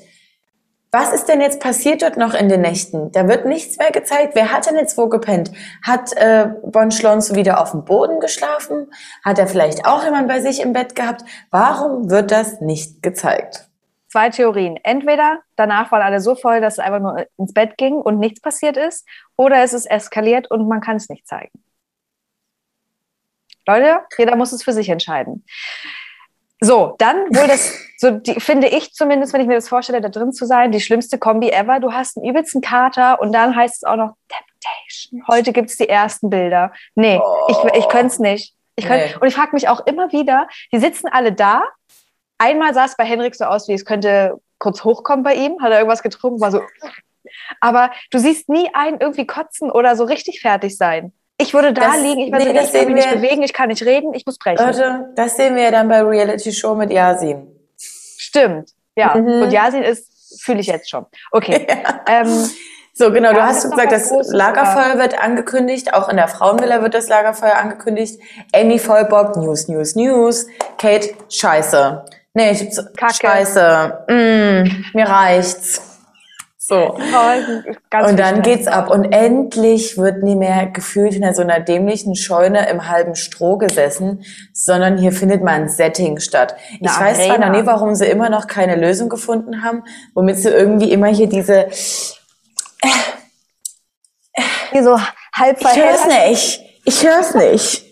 Was 0.94 1.12
ist 1.12 1.26
denn 1.26 1.42
jetzt 1.42 1.60
passiert 1.60 2.04
dort 2.04 2.18
noch 2.18 2.36
in 2.36 2.50
den 2.50 2.62
Nächten? 2.62 3.12
Da 3.12 3.28
wird 3.28 3.48
nichts 3.48 3.80
mehr 3.80 3.92
gezeigt. 3.92 4.36
Wer 4.36 4.52
hat 4.52 4.68
denn 4.68 4.76
jetzt 4.76 4.96
wo 4.96 5.10
gepennt? 5.10 5.52
Hat 5.84 6.16
äh, 6.16 6.50
Bon 6.62 6.92
Schlonzo 6.92 7.36
wieder 7.36 7.60
auf 7.60 7.72
dem 7.72 7.84
Boden 7.84 8.20
geschlafen? 8.20 8.92
Hat 9.26 9.40
er 9.40 9.48
vielleicht 9.48 9.88
auch 9.88 10.04
jemand 10.04 10.28
bei 10.28 10.40
sich 10.40 10.62
im 10.62 10.72
Bett 10.72 10.94
gehabt? 10.94 11.24
Warum 11.50 12.12
wird 12.12 12.30
das 12.30 12.62
nicht 12.62 13.02
gezeigt? 13.02 13.68
zwei 14.10 14.30
Theorien. 14.30 14.78
Entweder 14.84 15.40
danach 15.56 15.92
waren 15.92 16.04
alle 16.04 16.22
so 16.22 16.36
voll, 16.36 16.62
dass 16.62 16.74
es 16.74 16.80
einfach 16.80 17.00
nur 17.00 17.26
ins 17.40 17.52
Bett 17.52 17.78
ging 17.78 17.96
und 17.96 18.20
nichts 18.20 18.42
passiert 18.42 18.78
ist, 18.78 19.08
oder 19.36 19.64
es 19.64 19.74
ist 19.74 19.88
eskaliert 19.88 20.52
und 20.52 20.68
man 20.68 20.82
kann 20.82 20.98
es 20.98 21.10
nicht 21.10 21.28
zeigen. 21.28 21.64
Leute, 23.66 24.02
jeder 24.16 24.36
muss 24.36 24.52
es 24.52 24.62
für 24.62 24.72
sich 24.72 24.90
entscheiden. 24.90 25.44
So, 26.64 26.96
dann 26.98 27.18
wohl 27.36 27.48
das, 27.48 27.78
so 27.98 28.12
die, 28.12 28.40
finde 28.40 28.68
ich 28.68 28.94
zumindest, 28.94 29.34
wenn 29.34 29.42
ich 29.42 29.48
mir 29.48 29.56
das 29.56 29.68
vorstelle, 29.68 30.00
da 30.00 30.08
drin 30.08 30.32
zu 30.32 30.46
sein, 30.46 30.72
die 30.72 30.80
schlimmste 30.80 31.18
Kombi 31.18 31.50
ever. 31.50 31.82
Du 31.82 31.92
hast 31.92 32.16
einen 32.16 32.26
übelsten 32.26 32.62
Kater 32.62 33.20
und 33.20 33.34
dann 33.34 33.54
heißt 33.54 33.76
es 33.76 33.84
auch 33.84 33.98
noch 33.98 34.16
Temptation. 34.30 35.28
Heute 35.28 35.52
gibt 35.52 35.70
es 35.70 35.76
die 35.76 35.90
ersten 35.90 36.30
Bilder. 36.30 36.72
Nee, 36.96 37.20
ich, 37.50 37.58
ich 37.76 37.90
könnte 37.90 38.08
es 38.08 38.20
nicht. 38.20 38.56
Ich 38.78 38.86
könnt, 38.86 39.04
Nee. 39.04 39.16
Und 39.20 39.28
ich 39.28 39.36
frage 39.36 39.52
mich 39.52 39.68
auch 39.68 39.86
immer 39.86 40.14
wieder, 40.14 40.48
die 40.72 40.80
sitzen 40.80 41.10
alle 41.12 41.34
da. 41.34 41.64
Einmal 42.38 42.74
sah 42.74 42.86
es 42.86 42.96
bei 42.96 43.04
Henrik 43.04 43.36
so 43.36 43.44
aus, 43.44 43.68
wie 43.68 43.74
es 43.74 43.84
könnte 43.84 44.40
kurz 44.58 44.86
hochkommen 44.86 45.24
bei 45.24 45.36
ihm, 45.36 45.62
hat 45.62 45.72
er 45.72 45.80
irgendwas 45.80 46.02
getrunken, 46.02 46.40
war 46.40 46.52
so. 46.52 46.62
Aber 47.60 47.92
du 48.12 48.20
siehst 48.20 48.48
nie 48.48 48.70
einen 48.74 49.02
irgendwie 49.02 49.28
kotzen 49.28 49.70
oder 49.70 49.98
so 49.98 50.06
richtig 50.06 50.40
fertig 50.40 50.78
sein. 50.78 51.12
Ich 51.38 51.54
würde 51.54 51.74
da 51.74 51.82
Das- 51.94 52.02
liegen, 52.02 52.22
ich, 52.22 52.32
würde 52.32 52.46
nee, 52.46 52.54
das 52.54 52.72
mich 52.74 53.06
wir- 53.06 53.16
bewegen, 53.18 53.42
ich 53.44 53.54
kann 53.54 53.70
nicht 53.70 53.84
reden, 53.84 54.14
ich 54.14 54.26
muss 54.26 54.38
brechen. 54.38 54.64
Leute, 54.66 55.10
das 55.16 55.36
sehen 55.36 55.56
wir 55.56 55.64
ja 55.64 55.72
dann 55.72 55.88
bei 55.90 56.02
Reality 56.02 56.52
Show 56.54 56.76
mit 56.76 56.92
Yasin. 56.92 57.48
Stimmt. 57.78 58.70
Ja. 58.96 59.16
Mhm. 59.16 59.44
Und 59.44 59.52
Yasin 59.52 59.82
ist, 59.84 60.42
fühle 60.44 60.60
ich 60.60 60.68
jetzt 60.68 60.90
schon. 60.90 61.06
Okay. 61.32 61.66
Ähm, 62.08 62.50
So, 62.96 63.12
genau, 63.12 63.32
du 63.32 63.38
Ja, 63.38 63.48
hast 63.48 63.64
ist 63.66 63.72
noch 63.72 63.78
gesagt, 63.78 63.92
das 63.92 64.12
Lagerfeuer 64.32 65.00
wird 65.00 65.20
angekündigt, 65.20 65.96
auch 65.96 66.10
in 66.10 66.16
der 66.18 66.28
Frauenvilla 66.28 66.84
wird 66.84 66.94
das 66.94 67.08
Lagerfeuer 67.08 67.56
angekündigt. 67.56 68.20
Amy 68.54 68.78
Vollbock, 68.78 69.36
News, 69.36 69.68
News, 69.68 69.96
News. 69.96 70.46
Kate, 70.78 71.10
scheiße. 71.28 72.06
Nee, 72.36 72.52
ich 72.52 72.70
Kacke. 72.96 73.14
scheiße. 73.16 74.06
Mm, 74.10 74.96
mir 74.96 75.08
reicht's. 75.10 75.93
So. 76.74 76.98
Und 78.08 78.20
dann 78.20 78.42
geht's 78.42 78.68
ab. 78.68 78.90
Und 78.90 79.06
endlich 79.06 79.98
wird 79.98 80.24
nie 80.24 80.36
mehr 80.36 80.68
gefühlt 80.68 81.16
in 81.16 81.34
so 81.34 81.42
einer 81.42 81.60
dämlichen 81.60 82.16
Scheune 82.16 82.70
im 82.70 82.90
halben 82.90 83.16
Stroh 83.16 83.58
gesessen, 83.58 84.24
sondern 84.54 84.98
hier 84.98 85.12
findet 85.12 85.44
mal 85.44 85.54
ein 85.54 85.70
Setting 85.70 86.20
statt. 86.20 86.56
Ich 86.80 86.90
Eine 86.90 87.06
weiß 87.06 87.18
zwar 87.26 87.38
noch 87.38 87.48
Arena. 87.48 87.62
nie, 87.62 87.66
warum 87.66 87.96
sie 87.96 88.06
immer 88.06 88.30
noch 88.30 88.48
keine 88.48 88.76
Lösung 88.76 89.10
gefunden 89.10 89.64
haben, 89.64 89.84
womit 90.14 90.38
sie 90.38 90.50
irgendwie 90.50 90.92
immer 90.92 91.08
hier 91.08 91.28
diese, 91.28 91.68
Hier 94.72 94.84
so 94.84 95.00
halb 95.36 95.62
ich 95.62 95.76
hör's 95.76 96.06
nicht, 96.08 96.62
ich 96.86 97.04
hör's 97.06 97.36
nicht. 97.36 97.86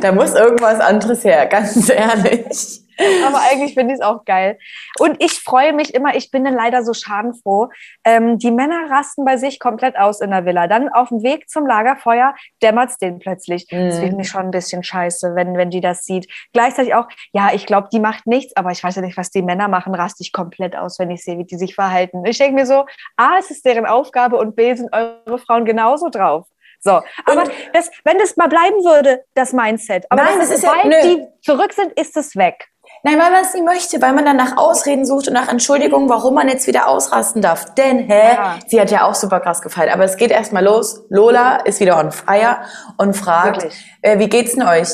Da 0.00 0.12
muss 0.12 0.34
irgendwas 0.34 0.80
anderes 0.80 1.24
her, 1.24 1.46
ganz 1.46 1.88
ehrlich. 1.88 2.82
Aber 3.26 3.40
eigentlich 3.50 3.74
finde 3.74 3.94
ich 3.94 4.00
es 4.00 4.04
auch 4.06 4.24
geil. 4.24 4.58
Und 4.98 5.22
ich 5.22 5.40
freue 5.40 5.72
mich 5.72 5.94
immer, 5.94 6.14
ich 6.14 6.30
bin 6.30 6.44
dann 6.44 6.54
leider 6.54 6.82
so 6.84 6.92
schadenfroh. 6.92 7.68
Ähm, 8.04 8.38
die 8.38 8.50
Männer 8.50 8.90
rasten 8.90 9.24
bei 9.24 9.36
sich 9.36 9.58
komplett 9.60 9.96
aus 9.98 10.20
in 10.20 10.30
der 10.30 10.44
Villa. 10.44 10.66
Dann 10.66 10.88
auf 10.88 11.08
dem 11.08 11.22
Weg 11.22 11.48
zum 11.48 11.66
Lagerfeuer 11.66 12.34
dämmert 12.62 12.90
es 12.90 12.98
denen 12.98 13.18
plötzlich. 13.18 13.66
Das 13.68 13.96
Mhm. 13.98 14.00
finde 14.02 14.22
ich 14.22 14.28
schon 14.28 14.42
ein 14.42 14.50
bisschen 14.50 14.82
scheiße, 14.82 15.34
wenn, 15.34 15.56
wenn 15.56 15.70
die 15.70 15.80
das 15.80 16.04
sieht. 16.04 16.28
Gleichzeitig 16.52 16.94
auch, 16.94 17.08
ja, 17.32 17.50
ich 17.52 17.66
glaube, 17.66 17.88
die 17.92 18.00
macht 18.00 18.26
nichts, 18.26 18.56
aber 18.56 18.70
ich 18.70 18.82
weiß 18.82 18.96
ja 18.96 19.02
nicht, 19.02 19.16
was 19.16 19.30
die 19.30 19.42
Männer 19.42 19.68
machen, 19.68 19.94
raste 19.94 20.22
ich 20.22 20.32
komplett 20.32 20.76
aus, 20.76 20.98
wenn 20.98 21.10
ich 21.10 21.24
sehe, 21.24 21.38
wie 21.38 21.44
die 21.44 21.56
sich 21.56 21.74
verhalten. 21.74 22.24
Ich 22.24 22.38
denke 22.38 22.54
mir 22.54 22.66
so, 22.66 22.86
A, 23.16 23.38
es 23.38 23.50
ist 23.50 23.64
deren 23.64 23.86
Aufgabe 23.86 24.36
und 24.36 24.56
B, 24.56 24.74
sind 24.74 24.90
eure 24.92 25.38
Frauen 25.38 25.64
genauso 25.64 26.08
drauf. 26.08 26.46
So, 26.82 26.92
aber 27.26 27.42
Und- 27.42 27.50
das, 27.74 27.90
wenn 28.04 28.16
das 28.18 28.36
mal 28.38 28.48
bleiben 28.48 28.76
würde, 28.84 29.22
das 29.34 29.52
Mindset, 29.52 30.06
aber 30.08 30.22
Nein, 30.22 30.38
das 30.38 30.50
ist 30.50 30.62
ja- 30.62 30.70
sobald 30.70 30.86
nö. 30.86 30.96
die 31.02 31.26
zurück 31.42 31.72
sind, 31.74 31.92
ist 31.92 32.16
es 32.16 32.36
weg. 32.36 32.68
Nein, 33.02 33.18
weil 33.18 33.30
man 33.30 33.42
es 33.42 33.54
nicht 33.54 33.64
möchte, 33.64 34.02
weil 34.02 34.12
man 34.12 34.24
dann 34.26 34.36
nach 34.36 34.56
Ausreden 34.58 35.06
sucht 35.06 35.28
und 35.28 35.34
nach 35.34 35.48
Entschuldigungen, 35.48 36.08
warum 36.08 36.34
man 36.34 36.48
jetzt 36.48 36.66
wieder 36.66 36.88
ausrasten 36.88 37.40
darf. 37.40 37.74
Denn, 37.74 38.00
hä, 38.00 38.34
Ja. 38.34 38.58
sie 38.66 38.80
hat 38.80 38.90
ja 38.90 39.04
auch 39.06 39.14
super 39.14 39.40
krass 39.40 39.62
gefeiert. 39.62 39.92
Aber 39.92 40.04
es 40.04 40.16
geht 40.16 40.30
erstmal 40.30 40.64
los. 40.64 41.04
Lola 41.08 41.56
ist 41.64 41.80
wieder 41.80 41.98
on 41.98 42.12
fire 42.12 42.58
und 42.98 43.16
fragt, 43.16 43.66
äh, 44.02 44.18
wie 44.18 44.28
geht's 44.28 44.54
denn 44.54 44.66
euch? 44.66 44.88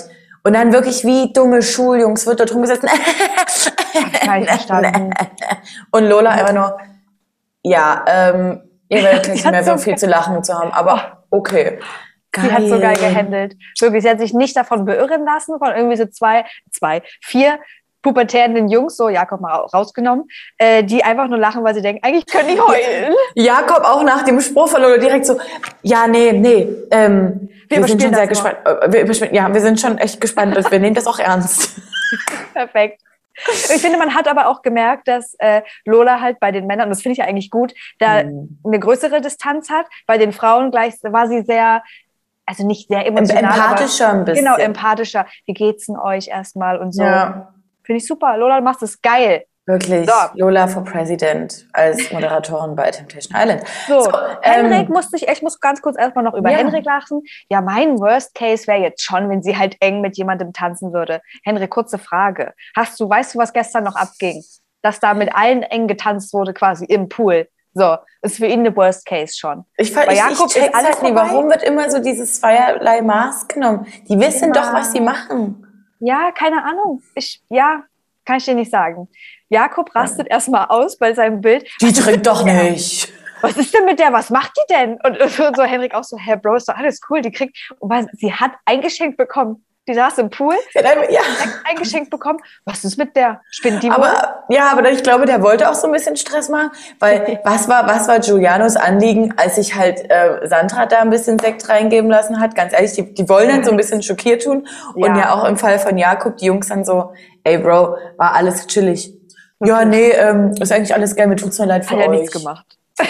Und 0.44 0.52
dann 0.52 0.72
wirklich 0.72 1.04
wie 1.04 1.32
dumme 1.32 1.62
Schuljungs 1.62 2.26
wird 2.26 2.38
dort 2.38 2.54
rumgesessen. 2.54 2.88
Und 5.90 6.04
Lola 6.04 6.30
einfach 6.30 6.52
nur, 6.52 6.78
ja, 7.62 8.04
ähm, 8.06 8.62
ihr 8.88 9.02
werdet 9.02 9.28
nicht 9.32 9.50
mehr 9.50 9.64
so 9.64 9.76
viel 9.78 9.96
zu 9.96 10.06
lachen 10.06 10.44
zu 10.44 10.54
haben, 10.54 10.70
aber 10.72 11.24
okay. 11.30 11.80
Sie 12.36 12.52
hat 12.52 12.62
so 12.68 12.78
geil 12.78 12.96
gehandelt. 12.96 13.56
Wirklich, 13.80 14.02
sie 14.02 14.10
hat 14.10 14.18
sich 14.20 14.34
nicht 14.34 14.54
davon 14.56 14.84
beirren 14.84 15.24
lassen, 15.24 15.58
von 15.58 15.74
irgendwie 15.74 15.96
so 15.96 16.04
zwei, 16.06 16.44
zwei, 16.70 17.02
vier 17.22 17.58
pubertärenden 18.06 18.68
Jungs, 18.68 18.96
so 18.96 19.08
Jakob 19.08 19.40
mal 19.40 19.52
ra- 19.52 19.66
rausgenommen, 19.74 20.28
äh, 20.58 20.84
die 20.84 21.02
einfach 21.02 21.26
nur 21.26 21.38
lachen, 21.38 21.64
weil 21.64 21.74
sie 21.74 21.82
denken, 21.82 22.04
eigentlich 22.04 22.26
können 22.26 22.48
die 22.54 22.60
heulen. 22.60 23.12
Jakob 23.34 23.82
auch 23.84 24.04
nach 24.04 24.22
dem 24.22 24.40
Spruch 24.40 24.68
von 24.68 24.80
Lola 24.80 24.96
direkt 24.98 25.26
so, 25.26 25.40
ja, 25.82 26.06
nee, 26.06 26.30
nee, 26.30 26.68
ähm, 26.92 27.48
wir, 27.68 27.78
sind 27.84 28.00
überspielen 28.00 28.00
schon 28.00 28.14
sehr 28.14 28.26
gespannt. 28.28 28.58
Äh, 28.64 28.92
Wir, 28.92 29.34
ja, 29.34 29.52
wir 29.52 29.60
sind 29.60 29.80
schon 29.80 29.98
echt 29.98 30.20
gespannt. 30.20 30.56
und 30.56 30.70
wir 30.70 30.78
nehmen 30.78 30.94
das 30.94 31.08
auch 31.08 31.18
ernst. 31.18 31.80
Perfekt. 32.54 33.00
Ich 33.34 33.82
finde, 33.82 33.98
man 33.98 34.14
hat 34.14 34.28
aber 34.28 34.46
auch 34.46 34.62
gemerkt, 34.62 35.08
dass 35.08 35.34
äh, 35.40 35.62
Lola 35.84 36.20
halt 36.20 36.38
bei 36.38 36.52
den 36.52 36.68
Männern, 36.68 36.84
und 36.84 36.90
das 36.90 37.02
finde 37.02 37.14
ich 37.14 37.18
ja 37.18 37.24
eigentlich 37.24 37.50
gut, 37.50 37.74
da 37.98 38.22
mhm. 38.22 38.60
eine 38.64 38.78
größere 38.78 39.20
Distanz 39.20 39.68
hat. 39.68 39.86
Bei 40.06 40.16
den 40.16 40.32
Frauen 40.32 40.70
gleich 40.70 40.94
war 41.02 41.26
sie 41.26 41.42
sehr, 41.42 41.82
also 42.46 42.64
nicht 42.64 42.88
sehr 42.88 43.04
emotional. 43.04 43.52
Empathischer 43.52 44.08
aber, 44.10 44.18
ein 44.20 44.24
bisschen. 44.24 44.44
Genau, 44.44 44.56
empathischer. 44.56 45.26
Wie 45.44 45.54
geht's 45.54 45.86
denn 45.86 45.98
euch 45.98 46.28
erstmal 46.28 46.78
und 46.78 46.92
so. 46.92 47.02
Ja. 47.02 47.52
Finde 47.86 47.98
ich 47.98 48.06
super. 48.06 48.36
Lola, 48.36 48.58
du 48.58 48.64
machst 48.64 48.82
es 48.82 49.00
geil. 49.00 49.44
Wirklich, 49.68 50.08
so. 50.08 50.14
Lola 50.34 50.68
for 50.68 50.84
President 50.84 51.66
als 51.72 52.12
Moderatorin 52.12 52.76
bei 52.76 52.88
Temptation 52.90 53.36
Island. 53.36 53.64
So, 53.88 54.00
so 54.00 54.12
Henrik 54.42 54.88
ähm, 54.88 54.92
musste 54.92 55.16
ich, 55.16 55.26
ich 55.26 55.42
muss 55.42 55.58
ganz 55.58 55.82
kurz 55.82 55.98
erstmal 55.98 56.24
noch 56.24 56.34
über 56.34 56.50
ja. 56.50 56.58
Henrik 56.58 56.84
lachen. 56.84 57.22
Ja, 57.48 57.60
mein 57.60 57.98
Worst 57.98 58.34
Case 58.34 58.68
wäre 58.68 58.78
jetzt 58.78 59.02
schon, 59.02 59.28
wenn 59.28 59.42
sie 59.42 59.56
halt 59.56 59.76
eng 59.80 60.00
mit 60.00 60.16
jemandem 60.16 60.52
tanzen 60.52 60.92
würde. 60.92 61.20
Henrik, 61.44 61.70
kurze 61.70 61.98
Frage. 61.98 62.52
Hast 62.76 63.00
du, 63.00 63.08
weißt 63.08 63.34
du, 63.34 63.38
was 63.38 63.52
gestern 63.52 63.82
noch 63.82 63.96
abging? 63.96 64.44
Dass 64.82 65.00
da 65.00 65.14
mit 65.14 65.34
allen 65.34 65.64
eng 65.64 65.88
getanzt 65.88 66.32
wurde, 66.32 66.54
quasi 66.54 66.84
im 66.84 67.08
Pool. 67.08 67.48
So, 67.74 67.96
ist 68.22 68.36
für 68.36 68.46
ihn 68.46 68.60
eine 68.60 68.74
Worst 68.74 69.04
Case 69.04 69.34
schon. 69.36 69.64
Ich, 69.76 69.92
Bei 69.92 70.06
ich, 70.06 70.16
Jakob 70.16 70.48
ich, 70.48 70.74
alles 70.74 70.92
halt 70.94 71.02
nie. 71.02 71.14
Warum 71.14 71.50
wird 71.50 71.64
immer 71.64 71.90
so 71.90 71.98
dieses 71.98 72.40
zweierlei 72.40 73.02
Maß 73.02 73.48
genommen? 73.48 73.86
Die 74.08 74.18
wissen 74.18 74.44
immer. 74.44 74.54
doch, 74.54 74.72
was 74.72 74.92
sie 74.92 75.00
machen. 75.00 75.65
Ja, 76.00 76.30
keine 76.32 76.64
Ahnung. 76.64 77.02
Ich, 77.14 77.42
ja, 77.48 77.84
kann 78.24 78.38
ich 78.38 78.44
dir 78.44 78.54
nicht 78.54 78.70
sagen. 78.70 79.08
Jakob 79.48 79.94
rastet 79.94 80.28
erstmal 80.28 80.66
aus 80.66 80.98
bei 80.98 81.14
seinem 81.14 81.40
Bild. 81.40 81.68
Die 81.80 81.92
trinkt 81.92 82.26
doch 82.26 82.44
nicht. 82.44 83.12
Was 83.42 83.56
ist 83.56 83.74
denn 83.74 83.84
mit 83.84 83.98
der? 83.98 84.12
Was 84.12 84.30
macht 84.30 84.52
die 84.56 84.74
denn? 84.74 84.98
Und, 85.02 85.18
so 85.56 85.62
Henrik 85.62 85.94
auch 85.94 86.04
so, 86.04 86.16
Herr 86.18 86.36
Bro, 86.36 86.56
ist 86.56 86.68
doch 86.68 86.76
alles 86.76 87.00
cool. 87.08 87.20
Die 87.20 87.30
kriegt, 87.30 87.56
und 87.78 88.08
sie 88.14 88.32
hat 88.32 88.52
eingeschenkt 88.64 89.16
bekommen. 89.16 89.64
Die 89.88 89.94
saß 89.94 90.18
im 90.18 90.30
Pool, 90.30 90.54
ja, 90.74 90.82
ja. 91.08 91.20
eingeschenkt 91.64 92.10
bekommen. 92.10 92.40
Was 92.64 92.82
ist 92.82 92.98
mit 92.98 93.14
der? 93.14 93.40
Spinnt 93.50 93.84
die 93.84 93.90
aber, 93.90 94.08
wohl? 94.48 94.56
Ja, 94.56 94.72
aber 94.72 94.90
ich 94.90 95.04
glaube, 95.04 95.26
der 95.26 95.42
wollte 95.42 95.70
auch 95.70 95.74
so 95.74 95.86
ein 95.86 95.92
bisschen 95.92 96.16
Stress 96.16 96.48
machen, 96.48 96.70
weil 96.98 97.40
was 97.44 97.68
war, 97.68 97.86
was 97.86 98.08
war 98.08 98.18
Giulianos 98.18 98.74
Anliegen, 98.76 99.34
als 99.36 99.54
sich 99.54 99.76
halt 99.76 100.10
äh, 100.10 100.40
Sandra 100.48 100.86
da 100.86 100.98
ein 100.98 101.10
bisschen 101.10 101.38
Sekt 101.38 101.68
reingeben 101.68 102.10
lassen 102.10 102.40
hat? 102.40 102.56
Ganz 102.56 102.72
ehrlich, 102.72 102.94
die, 102.94 103.14
die 103.14 103.28
wollen 103.28 103.48
dann 103.48 103.64
so 103.64 103.70
ein 103.70 103.76
bisschen 103.76 104.02
schockiert 104.02 104.42
tun. 104.42 104.66
Und 104.94 105.16
ja. 105.16 105.18
ja 105.18 105.34
auch 105.34 105.44
im 105.44 105.56
Fall 105.56 105.78
von 105.78 105.96
Jakob, 105.96 106.36
die 106.38 106.46
Jungs 106.46 106.66
dann 106.66 106.84
so, 106.84 107.12
ey 107.44 107.58
Bro, 107.58 107.96
war 108.16 108.34
alles 108.34 108.66
chillig. 108.66 109.14
Ja, 109.64 109.84
nee, 109.84 110.10
ähm, 110.10 110.52
ist 110.60 110.72
eigentlich 110.72 110.94
alles 110.94 111.14
geil, 111.14 111.28
mir 111.28 111.36
tut's 111.36 111.58
mir 111.58 111.66
leid 111.66 111.84
für 111.84 111.92
Hat 111.92 111.98
euch. 111.98 112.04
Hat 112.06 112.12
ja 112.12 112.20
nichts 112.20 112.32
gemacht. 112.32 112.66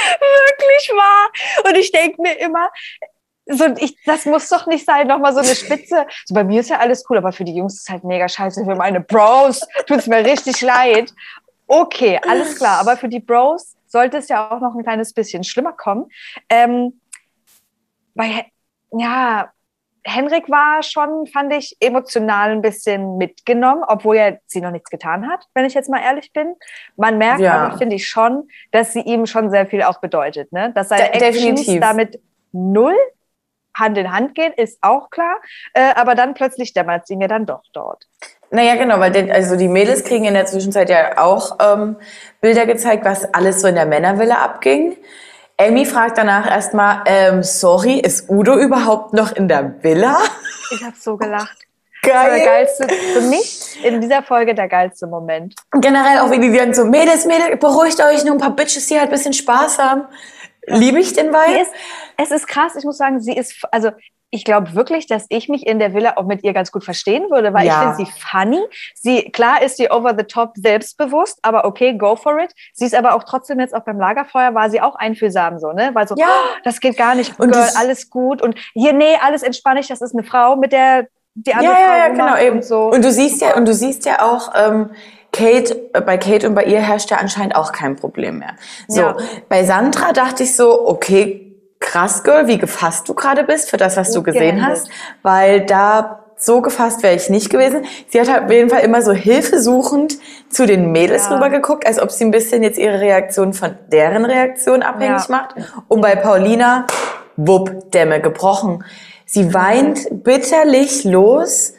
Wirklich 0.00 0.90
wahr. 0.94 1.30
Und 1.64 1.76
ich 1.76 1.92
denke 1.92 2.22
mir 2.22 2.38
immer, 2.38 2.70
so, 3.48 3.64
ich, 3.78 3.96
das 4.04 4.26
muss 4.26 4.48
doch 4.48 4.66
nicht 4.66 4.84
sein, 4.84 5.06
nochmal 5.06 5.32
so 5.32 5.40
eine 5.40 5.54
Spitze. 5.54 6.06
So, 6.26 6.34
bei 6.34 6.44
mir 6.44 6.60
ist 6.60 6.70
ja 6.70 6.78
alles 6.78 7.04
cool, 7.08 7.18
aber 7.18 7.32
für 7.32 7.44
die 7.44 7.54
Jungs 7.54 7.74
ist 7.74 7.82
es 7.82 7.88
halt 7.88 8.04
mega 8.04 8.28
scheiße. 8.28 8.64
Für 8.64 8.74
meine 8.74 9.00
Bros 9.00 9.66
tut's 9.86 10.06
mir 10.06 10.24
richtig 10.24 10.60
leid. 10.60 11.12
Okay, 11.66 12.20
alles 12.28 12.56
klar. 12.56 12.80
Aber 12.80 12.96
für 12.96 13.08
die 13.08 13.20
Bros 13.20 13.76
sollte 13.86 14.18
es 14.18 14.28
ja 14.28 14.50
auch 14.50 14.60
noch 14.60 14.74
ein 14.74 14.82
kleines 14.82 15.14
bisschen 15.14 15.44
schlimmer 15.44 15.72
kommen. 15.72 16.10
Ähm, 16.50 17.00
weil, 18.14 18.44
ja, 18.92 19.50
Henrik 20.04 20.48
war 20.48 20.82
schon, 20.82 21.26
fand 21.26 21.52
ich, 21.52 21.76
emotional 21.80 22.50
ein 22.50 22.62
bisschen 22.62 23.16
mitgenommen, 23.16 23.82
obwohl 23.86 24.16
er 24.16 24.40
sie 24.46 24.60
noch 24.60 24.70
nichts 24.70 24.90
getan 24.90 25.28
hat, 25.28 25.46
wenn 25.54 25.64
ich 25.64 25.74
jetzt 25.74 25.90
mal 25.90 26.02
ehrlich 26.02 26.32
bin. 26.32 26.54
Man 26.96 27.18
merkt 27.18 27.40
ja. 27.40 27.66
aber, 27.66 27.78
finde 27.78 27.96
ich 27.96 28.08
schon, 28.08 28.48
dass 28.72 28.92
sie 28.92 29.00
ihm 29.00 29.26
schon 29.26 29.50
sehr 29.50 29.66
viel 29.66 29.82
auch 29.82 30.00
bedeutet. 30.00 30.52
Ne? 30.52 30.72
Dass 30.74 30.88
seine 30.88 31.10
De 31.10 31.22
Actions 31.22 31.66
damit 31.80 32.20
null 32.52 32.96
Hand 33.78 33.98
in 33.98 34.12
Hand 34.12 34.34
gehen, 34.34 34.52
ist 34.56 34.78
auch 34.82 35.10
klar. 35.10 35.36
Äh, 35.74 35.94
aber 35.94 36.14
dann 36.14 36.34
plötzlich 36.34 36.72
dämmert 36.72 37.06
sie 37.06 37.16
mir 37.16 37.28
dann 37.28 37.46
doch 37.46 37.62
dort. 37.72 38.06
Naja, 38.50 38.76
genau, 38.76 38.98
weil 38.98 39.12
den, 39.12 39.30
also 39.30 39.56
die 39.56 39.68
Mädels 39.68 40.04
kriegen 40.04 40.24
in 40.24 40.34
der 40.34 40.46
Zwischenzeit 40.46 40.88
ja 40.88 41.18
auch 41.18 41.58
ähm, 41.60 41.96
Bilder 42.40 42.66
gezeigt, 42.66 43.04
was 43.04 43.32
alles 43.34 43.60
so 43.60 43.68
in 43.68 43.74
der 43.74 43.86
Männervilla 43.86 44.36
abging. 44.36 44.96
Amy 45.60 45.84
fragt 45.84 46.16
danach 46.16 46.48
erstmal, 46.48 47.02
ähm, 47.06 47.42
sorry, 47.42 47.98
ist 47.98 48.30
Udo 48.30 48.56
überhaupt 48.56 49.12
noch 49.12 49.32
in 49.32 49.48
der 49.48 49.82
Villa? 49.82 50.16
Ich 50.70 50.82
habe 50.84 50.94
so 50.98 51.16
gelacht. 51.16 51.58
Geil. 52.02 52.14
Das 52.14 52.22
war 52.22 52.30
der 52.30 52.44
geilste, 52.44 52.88
für 52.88 53.20
mich 53.22 53.84
in 53.84 54.00
dieser 54.00 54.22
Folge 54.22 54.54
der 54.54 54.68
geilste 54.68 55.08
Moment. 55.08 55.56
Generell 55.72 56.20
auch 56.20 56.30
wie 56.30 56.38
die 56.38 56.56
dann 56.56 56.72
so, 56.72 56.84
Mädels, 56.84 57.26
Mädels, 57.26 57.58
beruhigt 57.58 58.00
euch, 58.00 58.24
nur 58.24 58.34
ein 58.34 58.40
paar 58.40 58.54
Bitches, 58.54 58.86
die 58.86 58.94
halt 58.94 59.08
ein 59.08 59.10
bisschen 59.10 59.32
Spaß 59.32 59.78
haben. 59.78 60.04
Liebe 60.68 60.98
ich 60.98 61.12
den 61.12 61.28
Vibe? 61.28 61.66
es 62.16 62.30
ist 62.30 62.46
krass, 62.46 62.76
ich 62.76 62.84
muss 62.84 62.98
sagen, 62.98 63.20
sie 63.20 63.32
ist, 63.32 63.64
also 63.70 63.90
ich 64.30 64.44
glaube 64.44 64.74
wirklich, 64.74 65.06
dass 65.06 65.24
ich 65.30 65.48
mich 65.48 65.66
in 65.66 65.78
der 65.78 65.94
Villa 65.94 66.14
auch 66.16 66.26
mit 66.26 66.44
ihr 66.44 66.52
ganz 66.52 66.70
gut 66.70 66.84
verstehen 66.84 67.30
würde, 67.30 67.54
weil 67.54 67.66
ja. 67.66 67.72
ich 67.72 67.78
finde 67.78 67.96
sie 67.96 68.20
funny. 68.20 68.60
Sie, 68.94 69.30
klar 69.30 69.62
ist 69.62 69.78
sie 69.78 69.90
over 69.90 70.14
the 70.16 70.24
top 70.24 70.52
selbstbewusst, 70.56 71.38
aber 71.42 71.64
okay, 71.64 71.96
go 71.96 72.14
for 72.14 72.38
it. 72.38 72.52
Sie 72.74 72.84
ist 72.84 72.94
aber 72.94 73.14
auch 73.14 73.24
trotzdem 73.24 73.58
jetzt 73.58 73.74
auch 73.74 73.84
beim 73.84 73.98
Lagerfeuer 73.98 74.54
war 74.54 74.68
sie 74.68 74.82
auch 74.82 74.96
einfühlsam 74.96 75.58
so, 75.58 75.72
ne? 75.72 75.90
Weil 75.94 76.06
so, 76.06 76.14
ja. 76.16 76.26
Oh, 76.26 76.58
das 76.64 76.80
geht 76.80 76.98
gar 76.98 77.14
nicht, 77.14 77.40
und 77.40 77.52
Girl, 77.52 77.70
alles 77.76 78.10
gut 78.10 78.42
und 78.42 78.54
hier, 78.74 78.92
nee, 78.92 79.16
alles 79.22 79.42
entspann 79.42 79.78
ich, 79.78 79.88
das 79.88 80.02
ist 80.02 80.14
eine 80.14 80.24
Frau, 80.24 80.56
mit 80.56 80.72
der 80.72 81.06
die 81.34 81.54
andere 81.54 81.72
ja, 81.72 81.78
Frau 81.78 81.96
ja, 81.96 82.08
genau, 82.08 82.36
eben. 82.36 82.56
und 82.56 82.64
so. 82.64 82.90
Und 82.90 83.04
du 83.04 83.12
siehst 83.12 83.40
ja, 83.40 83.56
und 83.56 83.66
du 83.66 83.72
siehst 83.72 84.04
ja 84.04 84.22
auch, 84.22 84.52
ähm, 84.56 84.90
Kate, 85.32 85.90
äh, 85.92 86.00
bei 86.00 86.18
Kate 86.18 86.48
und 86.48 86.54
bei 86.54 86.64
ihr 86.64 86.80
herrscht 86.80 87.10
ja 87.10 87.18
anscheinend 87.18 87.56
auch 87.56 87.72
kein 87.72 87.96
Problem 87.96 88.38
mehr. 88.38 88.54
So, 88.88 89.00
ja. 89.00 89.16
bei 89.48 89.64
Sandra 89.64 90.12
dachte 90.12 90.44
ich 90.44 90.56
so, 90.56 90.88
okay, 90.88 91.56
krass, 91.80 92.24
Girl, 92.24 92.46
wie 92.46 92.58
gefasst 92.58 93.08
du 93.08 93.14
gerade 93.14 93.44
bist 93.44 93.70
für 93.70 93.76
das, 93.76 93.96
was 93.96 94.12
du 94.12 94.22
gesehen 94.22 94.66
hast, 94.66 94.88
weil 95.22 95.64
da 95.64 96.24
so 96.38 96.60
gefasst 96.60 97.02
wäre 97.02 97.14
ich 97.14 97.30
nicht 97.30 97.50
gewesen. 97.50 97.84
Sie 98.08 98.20
hat 98.20 98.30
halt 98.30 98.44
auf 98.44 98.50
jeden 98.50 98.70
Fall 98.70 98.80
immer 98.80 99.02
so 99.02 99.12
hilfesuchend 99.12 100.18
zu 100.48 100.66
den 100.66 100.92
Mädels 100.92 101.26
ja. 101.28 101.34
rübergeguckt, 101.34 101.86
als 101.86 102.00
ob 102.00 102.12
sie 102.12 102.24
ein 102.24 102.30
bisschen 102.30 102.62
jetzt 102.62 102.78
ihre 102.78 103.00
Reaktion 103.00 103.52
von 103.52 103.76
deren 103.90 104.24
Reaktion 104.24 104.82
abhängig 104.82 105.28
ja. 105.28 105.36
macht. 105.36 105.56
Und 105.88 106.00
bei 106.00 106.14
Paulina, 106.14 106.86
wupp, 107.36 107.90
Dämme 107.90 108.20
gebrochen. 108.20 108.84
Sie 109.26 109.52
weint 109.52 110.06
bitterlich 110.24 111.04
los. 111.04 111.74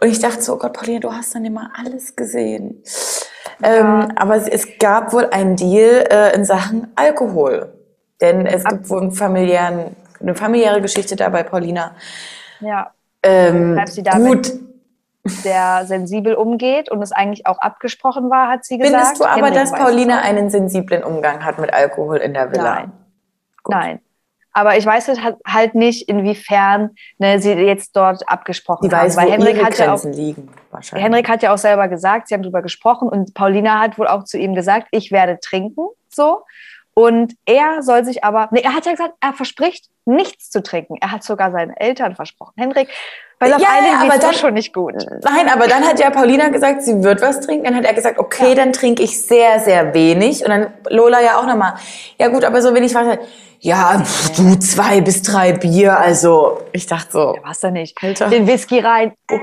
Und 0.00 0.08
ich 0.08 0.18
dachte 0.18 0.42
so, 0.42 0.54
oh 0.54 0.58
Gott, 0.58 0.72
Paulina, 0.72 1.00
du 1.00 1.12
hast 1.12 1.34
dann 1.34 1.44
immer 1.44 1.70
alles 1.76 2.14
gesehen. 2.16 2.82
Ja. 3.60 3.68
Ähm, 3.68 4.12
aber 4.16 4.36
es 4.36 4.66
gab 4.78 5.12
wohl 5.12 5.26
einen 5.30 5.56
Deal 5.56 6.06
äh, 6.10 6.34
in 6.34 6.44
Sachen 6.44 6.92
Alkohol. 6.96 7.72
Denn 8.20 8.46
es 8.46 8.64
gibt 8.64 8.88
wohl 8.90 9.02
einen 9.02 9.12
familiären, 9.12 9.96
eine 10.20 10.34
familiäre 10.34 10.80
Geschichte 10.80 11.16
da 11.16 11.28
bei 11.28 11.42
Paulina. 11.42 11.94
Ja. 12.60 12.92
Ähm, 13.22 13.80
sie 13.86 14.02
damit 14.02 14.52
gut. 14.52 14.60
sehr 15.24 15.84
sensibel 15.86 16.34
umgeht 16.34 16.90
und 16.90 17.02
es 17.02 17.12
eigentlich 17.12 17.46
auch 17.46 17.58
abgesprochen 17.58 18.30
war, 18.30 18.48
hat 18.48 18.64
sie 18.64 18.78
gesagt. 18.78 18.94
Findest 18.94 19.20
du 19.20 19.24
aber, 19.24 19.50
dass 19.50 19.72
Paulina 19.72 20.20
einen 20.20 20.50
sensiblen 20.50 21.02
Umgang 21.02 21.44
hat 21.44 21.58
mit 21.58 21.72
Alkohol 21.72 22.18
in 22.18 22.34
der 22.34 22.52
Villa? 22.52 22.74
Nein. 22.74 22.92
Gut. 23.62 23.74
Nein. 23.74 24.00
Aber 24.54 24.76
ich 24.76 24.86
weiß 24.86 25.10
halt 25.46 25.74
nicht, 25.74 26.08
inwiefern 26.08 26.90
ne, 27.18 27.40
sie 27.40 27.52
jetzt 27.52 27.96
dort 27.96 28.26
abgesprochen 28.28 28.88
sie 28.88 28.96
haben. 28.96 29.06
Weiß, 29.06 29.16
weil 29.16 29.30
Henrik 29.30 29.62
hat 29.62 29.76
ja 29.78 29.92
auch, 29.92 30.04
liegen, 30.04 30.48
Henrik 30.92 31.28
hat 31.28 31.42
ja 31.42 31.52
auch 31.52 31.58
selber 31.58 31.88
gesagt, 31.88 32.28
sie 32.28 32.34
haben 32.34 32.42
darüber 32.42 32.62
gesprochen 32.62 33.08
und 33.08 33.34
Paulina 33.34 33.80
hat 33.80 33.98
wohl 33.98 34.06
auch 34.06 34.24
zu 34.24 34.38
ihm 34.38 34.54
gesagt, 34.54 34.86
ich 34.92 35.10
werde 35.10 35.38
trinken, 35.40 35.88
so. 36.08 36.44
Und 36.96 37.34
er 37.44 37.82
soll 37.82 38.04
sich 38.04 38.22
aber, 38.22 38.48
nee, 38.52 38.60
er 38.60 38.72
hat 38.72 38.86
ja 38.86 38.92
gesagt, 38.92 39.14
er 39.20 39.32
verspricht, 39.32 39.86
nichts 40.04 40.50
zu 40.50 40.62
trinken. 40.62 40.96
Er 41.00 41.10
hat 41.10 41.24
sogar 41.24 41.50
seinen 41.50 41.72
Eltern 41.72 42.14
versprochen. 42.14 42.52
Henrik, 42.56 42.88
weil 43.40 43.52
auf 43.52 43.60
ja, 43.60 43.68
Island 43.78 44.12
aber 44.12 44.20
dann 44.20 44.34
schon 44.34 44.54
nicht 44.54 44.72
gut. 44.72 44.94
Nein, 45.22 45.48
aber 45.52 45.66
dann 45.66 45.84
hat 45.84 45.98
ja 45.98 46.10
Paulina 46.10 46.48
gesagt, 46.48 46.82
sie 46.82 47.02
wird 47.02 47.20
was 47.20 47.40
trinken. 47.40 47.64
Dann 47.64 47.74
hat 47.74 47.84
er 47.84 47.94
gesagt, 47.94 48.18
okay, 48.18 48.50
ja. 48.50 48.54
dann 48.54 48.72
trinke 48.72 49.02
ich 49.02 49.20
sehr, 49.26 49.58
sehr 49.58 49.92
wenig. 49.92 50.44
Und 50.44 50.50
dann 50.50 50.72
Lola 50.88 51.20
ja 51.20 51.38
auch 51.38 51.46
nochmal, 51.46 51.74
ja 52.20 52.28
gut, 52.28 52.44
aber 52.44 52.62
so 52.62 52.72
wenig 52.74 52.94
was. 52.94 53.18
Ja, 53.64 53.98
pff, 53.98 54.36
du 54.36 54.58
zwei 54.58 55.00
bis 55.00 55.22
drei 55.22 55.54
Bier, 55.54 55.98
also 55.98 56.60
ich 56.72 56.86
dachte 56.86 57.12
so. 57.12 57.34
Ja, 57.34 57.40
was 57.44 57.60
da 57.60 57.70
nicht. 57.70 57.96
Alter. 58.02 58.28
Den 58.28 58.46
Whisky 58.46 58.78
rein. 58.80 59.14
Oh. 59.32 59.38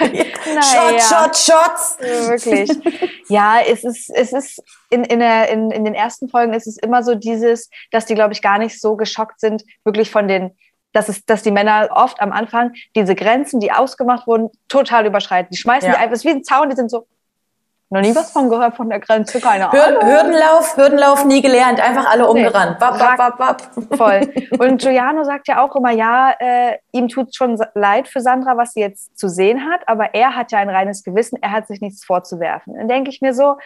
naja. 0.00 1.00
Shot, 1.00 1.00
Shot, 1.00 1.36
Shots. 1.36 1.96
Ja, 1.98 2.28
wirklich. 2.28 2.70
ja, 3.28 3.60
es 3.66 3.82
ist, 3.82 4.10
es 4.10 4.34
ist 4.34 4.62
in, 4.90 5.04
in, 5.04 5.18
der, 5.18 5.48
in, 5.48 5.70
in 5.70 5.86
den 5.86 5.94
ersten 5.94 6.28
Folgen 6.28 6.52
ist 6.52 6.66
es 6.66 6.76
immer 6.76 7.02
so 7.02 7.14
dieses, 7.14 7.70
dass 7.90 8.04
die, 8.04 8.14
glaube 8.14 8.34
ich, 8.34 8.42
gar 8.42 8.58
nicht 8.58 8.78
so 8.78 8.96
geschockt 8.96 9.40
sind, 9.40 9.64
wirklich 9.82 10.10
von 10.10 10.28
den 10.28 10.50
dass, 10.92 11.08
es, 11.08 11.24
dass 11.24 11.42
die 11.42 11.50
Männer 11.50 11.88
oft 11.90 12.20
am 12.20 12.32
Anfang 12.32 12.72
diese 12.94 13.14
Grenzen, 13.14 13.60
die 13.60 13.72
ausgemacht 13.72 14.26
wurden, 14.26 14.50
total 14.68 15.06
überschreiten. 15.06 15.48
Die 15.50 15.56
schmeißen 15.56 15.88
ja. 15.88 15.96
die 15.96 16.00
einfach, 16.00 16.12
es 16.12 16.20
ist 16.20 16.30
wie 16.30 16.36
ein 16.36 16.44
Zaun, 16.44 16.68
die 16.70 16.76
sind 16.76 16.90
so, 16.90 17.06
noch 17.94 18.00
nie 18.00 18.14
was 18.14 18.32
von 18.32 18.50
gehört 18.50 18.76
von 18.76 18.90
der 18.90 18.98
Grenze, 18.98 19.40
keine 19.40 19.70
Ahnung. 19.70 20.02
Hürdenlauf, 20.02 20.76
Hürdenlauf 20.76 21.24
nie 21.24 21.40
gelernt, 21.40 21.80
einfach 21.80 22.10
alle 22.10 22.28
umgerannt. 22.28 22.78
Nee. 22.80 22.86
Wap, 22.86 23.18
wap, 23.18 23.38
wap, 23.38 23.96
Voll. 23.96 24.34
Und 24.58 24.80
Giuliano 24.80 25.22
sagt 25.22 25.46
ja 25.46 25.62
auch 25.62 25.76
immer, 25.76 25.92
ja, 25.92 26.34
äh, 26.40 26.78
ihm 26.90 27.08
tut 27.08 27.36
schon 27.36 27.56
leid 27.74 28.08
für 28.08 28.20
Sandra, 28.20 28.56
was 28.56 28.72
sie 28.72 28.80
jetzt 28.80 29.16
zu 29.16 29.28
sehen 29.28 29.70
hat, 29.70 29.86
aber 29.86 30.12
er 30.12 30.34
hat 30.34 30.50
ja 30.50 30.58
ein 30.58 30.68
reines 30.68 31.04
Gewissen, 31.04 31.38
er 31.40 31.52
hat 31.52 31.68
sich 31.68 31.80
nichts 31.80 32.04
vorzuwerfen. 32.04 32.74
Dann 32.74 32.88
denke 32.88 33.10
ich 33.10 33.20
mir 33.20 33.32
so, 33.32 33.58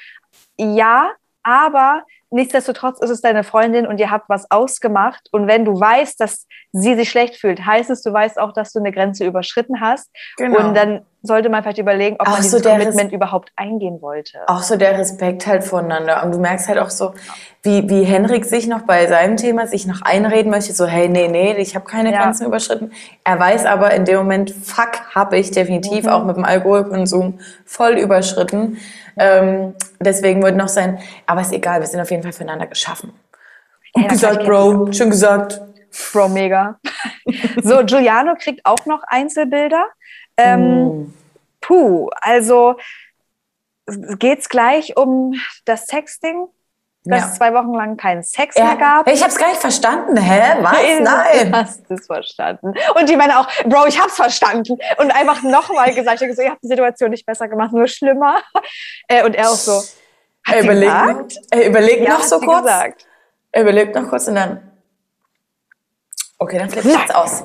ja, 0.59 1.11
aber 1.43 2.03
nichtsdestotrotz 2.29 3.01
ist 3.01 3.09
es 3.09 3.23
deine 3.23 3.45
Freundin 3.45 3.87
und 3.87 3.99
ihr 3.99 4.11
habt 4.11 4.29
was 4.29 4.51
ausgemacht. 4.51 5.29
Und 5.33 5.47
wenn 5.47 5.65
du 5.65 5.81
weißt, 5.81 6.21
dass 6.21 6.47
sie 6.73 6.95
sich 6.97 7.09
schlecht 7.09 7.37
fühlt, 7.37 7.65
heißt 7.65 7.89
es, 7.89 8.03
du 8.03 8.13
weißt 8.13 8.39
auch, 8.39 8.53
dass 8.53 8.73
du 8.75 8.81
eine 8.81 8.93
Grenze 8.93 9.25
überschritten 9.25 9.81
hast. 9.81 10.11
Genau. 10.37 10.59
Und 10.59 10.77
dann 10.77 11.07
sollte 11.23 11.49
man 11.49 11.63
vielleicht 11.63 11.79
überlegen, 11.79 12.17
ob 12.21 12.29
Auch 12.29 12.33
man 12.33 12.43
so 12.43 12.59
dieses 12.59 12.71
Commitment 12.73 13.13
überhaupt 13.13 13.51
eingehen 13.57 14.01
wollte. 14.01 14.39
Auch 14.47 14.63
so 14.63 14.77
der 14.77 14.97
Respekt 14.99 15.47
halt 15.47 15.65
voneinander. 15.65 16.23
Und 16.25 16.33
du 16.33 16.39
merkst 16.39 16.69
halt 16.69 16.79
auch 16.79 16.91
so, 16.91 17.13
wie, 17.63 17.89
wie 17.91 18.05
Henrik 18.05 18.45
sich 18.45 18.67
noch 18.69 18.83
bei 18.83 19.07
seinem 19.09 19.37
Thema 19.37 19.67
sich 19.67 19.87
noch 19.87 20.03
einreden 20.03 20.51
möchte, 20.51 20.73
so, 20.73 20.87
hey, 20.87 21.09
nee, 21.09 21.27
nee, 21.29 21.55
ich 21.57 21.75
habe 21.75 21.85
keine 21.87 22.13
Ja. 22.13 22.23
Grenzen 22.23 22.47
überschritten. 22.47 22.93
Er 23.25 23.39
weiß 23.39 23.67
aber 23.67 23.91
in 23.93 24.05
dem 24.05 24.19
Moment, 24.19 24.51
fuck, 24.53 25.15
habe 25.15 25.37
ich 25.39 25.51
definitiv 25.51 26.05
Mhm. 26.05 26.09
auch 26.11 26.25
mit 26.25 26.37
dem 26.37 26.45
Alkoholkonsum 26.45 27.41
voll 27.67 27.99
überschritten. 27.99 28.79
Ähm, 29.19 29.75
deswegen 30.01 30.43
wird 30.45 30.57
noch 30.57 30.69
sein, 30.69 30.99
aber 31.27 31.41
ist 31.41 31.53
egal, 31.53 31.81
wir 31.81 31.89
sind 31.89 32.01
auf 32.01 32.11
jeden 32.13 32.23
Fall 32.23 32.33
füreinander 32.33 32.67
geschaffen. 32.69 33.13
Ja, 33.97 34.03
Gut 34.03 34.11
gesagt, 34.11 34.35
klar, 34.35 34.43
ich 34.45 34.49
Bro, 34.77 34.93
schön 34.93 35.11
gesagt. 35.11 35.61
Bro, 36.13 36.29
mega. 36.29 36.79
so, 37.63 37.85
Giuliano 37.85 38.35
kriegt 38.39 38.61
auch 38.65 38.85
noch 38.87 39.03
Einzelbilder. 39.09 39.85
Ähm, 40.39 40.89
Mm. 40.89 41.15
Puh, 41.61 42.09
also 42.21 42.77
geht's 44.19 44.49
gleich 44.49 44.97
um 44.97 45.35
das 45.65 45.87
Sexting, 45.87 46.47
dass 47.05 47.21
Ja. 47.21 47.27
es 47.29 47.35
zwei 47.37 47.53
Wochen 47.55 47.75
lang 47.75 47.97
keinen 47.97 48.23
Sex 48.23 48.55
Ja. 48.57 48.65
mehr 48.67 48.77
gab. 48.77 49.09
Ich 49.09 49.23
hab's 49.23 49.37
gar 49.37 49.49
nicht 49.49 49.61
verstanden. 49.61 50.17
Hä? 50.17 50.57
Was? 50.61 50.73
Nein. 51.01 51.53
Du 51.53 51.59
hast 51.59 51.91
es 51.91 52.07
verstanden. 52.07 52.75
Und 52.99 53.09
die 53.09 53.17
meinen 53.17 53.33
auch, 53.33 53.49
Bro, 53.65 53.87
ich 53.87 54.01
hab's 54.01 54.17
verstanden. 54.17 54.79
Und 54.99 55.11
einfach 55.11 55.43
nochmal 55.43 55.93
gesagt, 55.95 56.17
ich 56.17 56.23
hab 56.23 56.29
gesagt, 56.29 56.47
ihr 56.47 56.51
habt 56.53 56.63
die 56.63 56.69
Situation 56.69 57.11
nicht 57.11 57.27
besser 57.27 57.49
gemacht, 57.49 57.73
nur 57.73 57.87
schlimmer. 57.89 58.41
Äh, 59.09 59.25
Und 59.25 59.35
er 59.35 59.49
auch 59.51 59.55
so, 59.55 59.81
hat 60.47 60.55
Er 60.55 60.63
überlegt, 60.63 61.39
er 61.51 61.67
überlegt 61.67 62.03
Ja, 62.07 62.15
noch 62.15 62.23
so 62.23 62.39
kurz. 62.41 62.63
Gesagt. 62.63 63.07
Er 63.53 63.63
überlegt 63.63 63.95
noch 63.95 64.09
kurz 64.09 64.29
und 64.29 64.35
dann. 64.37 64.71
Okay, 66.39 66.59
dann 66.59 66.69
ich 66.69 66.85
jetzt 66.85 67.15
aus. 67.15 67.43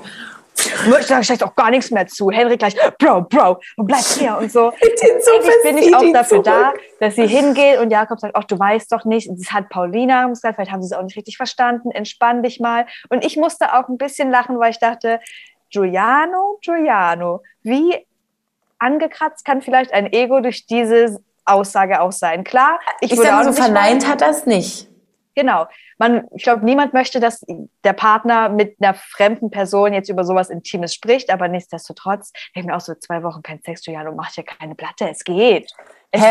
Ich 0.65 1.07
sage 1.07 1.25
gleich 1.25 1.43
auch 1.43 1.55
gar 1.55 1.69
nichts 1.69 1.91
mehr 1.91 2.07
zu. 2.07 2.29
Henrik 2.31 2.59
gleich, 2.59 2.75
Bro, 2.99 3.23
Bro, 3.23 3.59
bleib 3.77 4.03
hier 4.03 4.37
und 4.37 4.51
so. 4.51 4.69
Eigentlich 4.81 5.63
bin 5.63 5.77
ich 5.77 5.95
auch 5.95 6.03
dafür 6.13 6.41
da, 6.43 6.69
zurück. 6.71 6.81
dass 6.99 7.15
sie 7.15 7.27
hingeht 7.27 7.79
und 7.79 7.89
Jakob 7.91 8.19
sagt, 8.19 8.35
ach, 8.35 8.43
du 8.45 8.57
weißt 8.57 8.91
doch 8.91 9.05
nicht, 9.05 9.29
das 9.29 9.51
hat 9.51 9.69
Paulina 9.69 10.27
gesagt, 10.27 10.55
vielleicht 10.55 10.71
haben 10.71 10.81
sie 10.81 10.93
es 10.93 10.97
auch 10.97 11.03
nicht 11.03 11.15
richtig 11.17 11.37
verstanden, 11.37 11.91
entspann 11.91 12.43
dich 12.43 12.59
mal. 12.59 12.85
Und 13.09 13.25
ich 13.25 13.37
musste 13.37 13.73
auch 13.73 13.87
ein 13.89 13.97
bisschen 13.97 14.29
lachen, 14.31 14.59
weil 14.59 14.71
ich 14.71 14.79
dachte, 14.79 15.19
Giuliano, 15.71 16.59
Giuliano, 16.61 17.41
wie 17.63 18.05
angekratzt 18.79 19.45
kann 19.45 19.61
vielleicht 19.61 19.93
ein 19.93 20.11
Ego 20.11 20.39
durch 20.39 20.65
diese 20.65 21.19
Aussage 21.45 22.01
auch 22.01 22.11
sein? 22.11 22.43
Klar, 22.43 22.79
ich, 23.01 23.11
Ich 23.11 23.17
würde 23.17 23.35
auch 23.37 23.43
so, 23.43 23.53
verneint 23.53 24.03
wollen- 24.03 24.11
hat 24.11 24.21
das 24.21 24.45
nicht. 24.45 24.87
Genau. 25.35 25.67
Man, 25.97 26.27
ich 26.35 26.43
glaube, 26.43 26.63
niemand 26.65 26.93
möchte, 26.93 27.19
dass 27.19 27.43
der 27.83 27.93
Partner 27.93 28.49
mit 28.49 28.77
einer 28.79 28.93
fremden 28.93 29.49
Person 29.49 29.93
jetzt 29.93 30.09
über 30.09 30.23
sowas 30.23 30.49
Intimes 30.49 30.93
spricht, 30.93 31.29
aber 31.31 31.47
nichtsdestotrotz, 31.47 32.31
ich 32.53 32.63
mir 32.63 32.75
auch 32.75 32.81
so 32.81 32.93
zwei 32.95 33.23
Wochen 33.23 33.41
kein 33.41 33.61
Sex, 33.63 33.81
Giuliano, 33.81 34.13
macht 34.13 34.37
ja 34.37 34.43
keine 34.43 34.75
Platte, 34.75 35.09
es 35.09 35.23
geht. 35.23 35.71
Es 36.11 36.21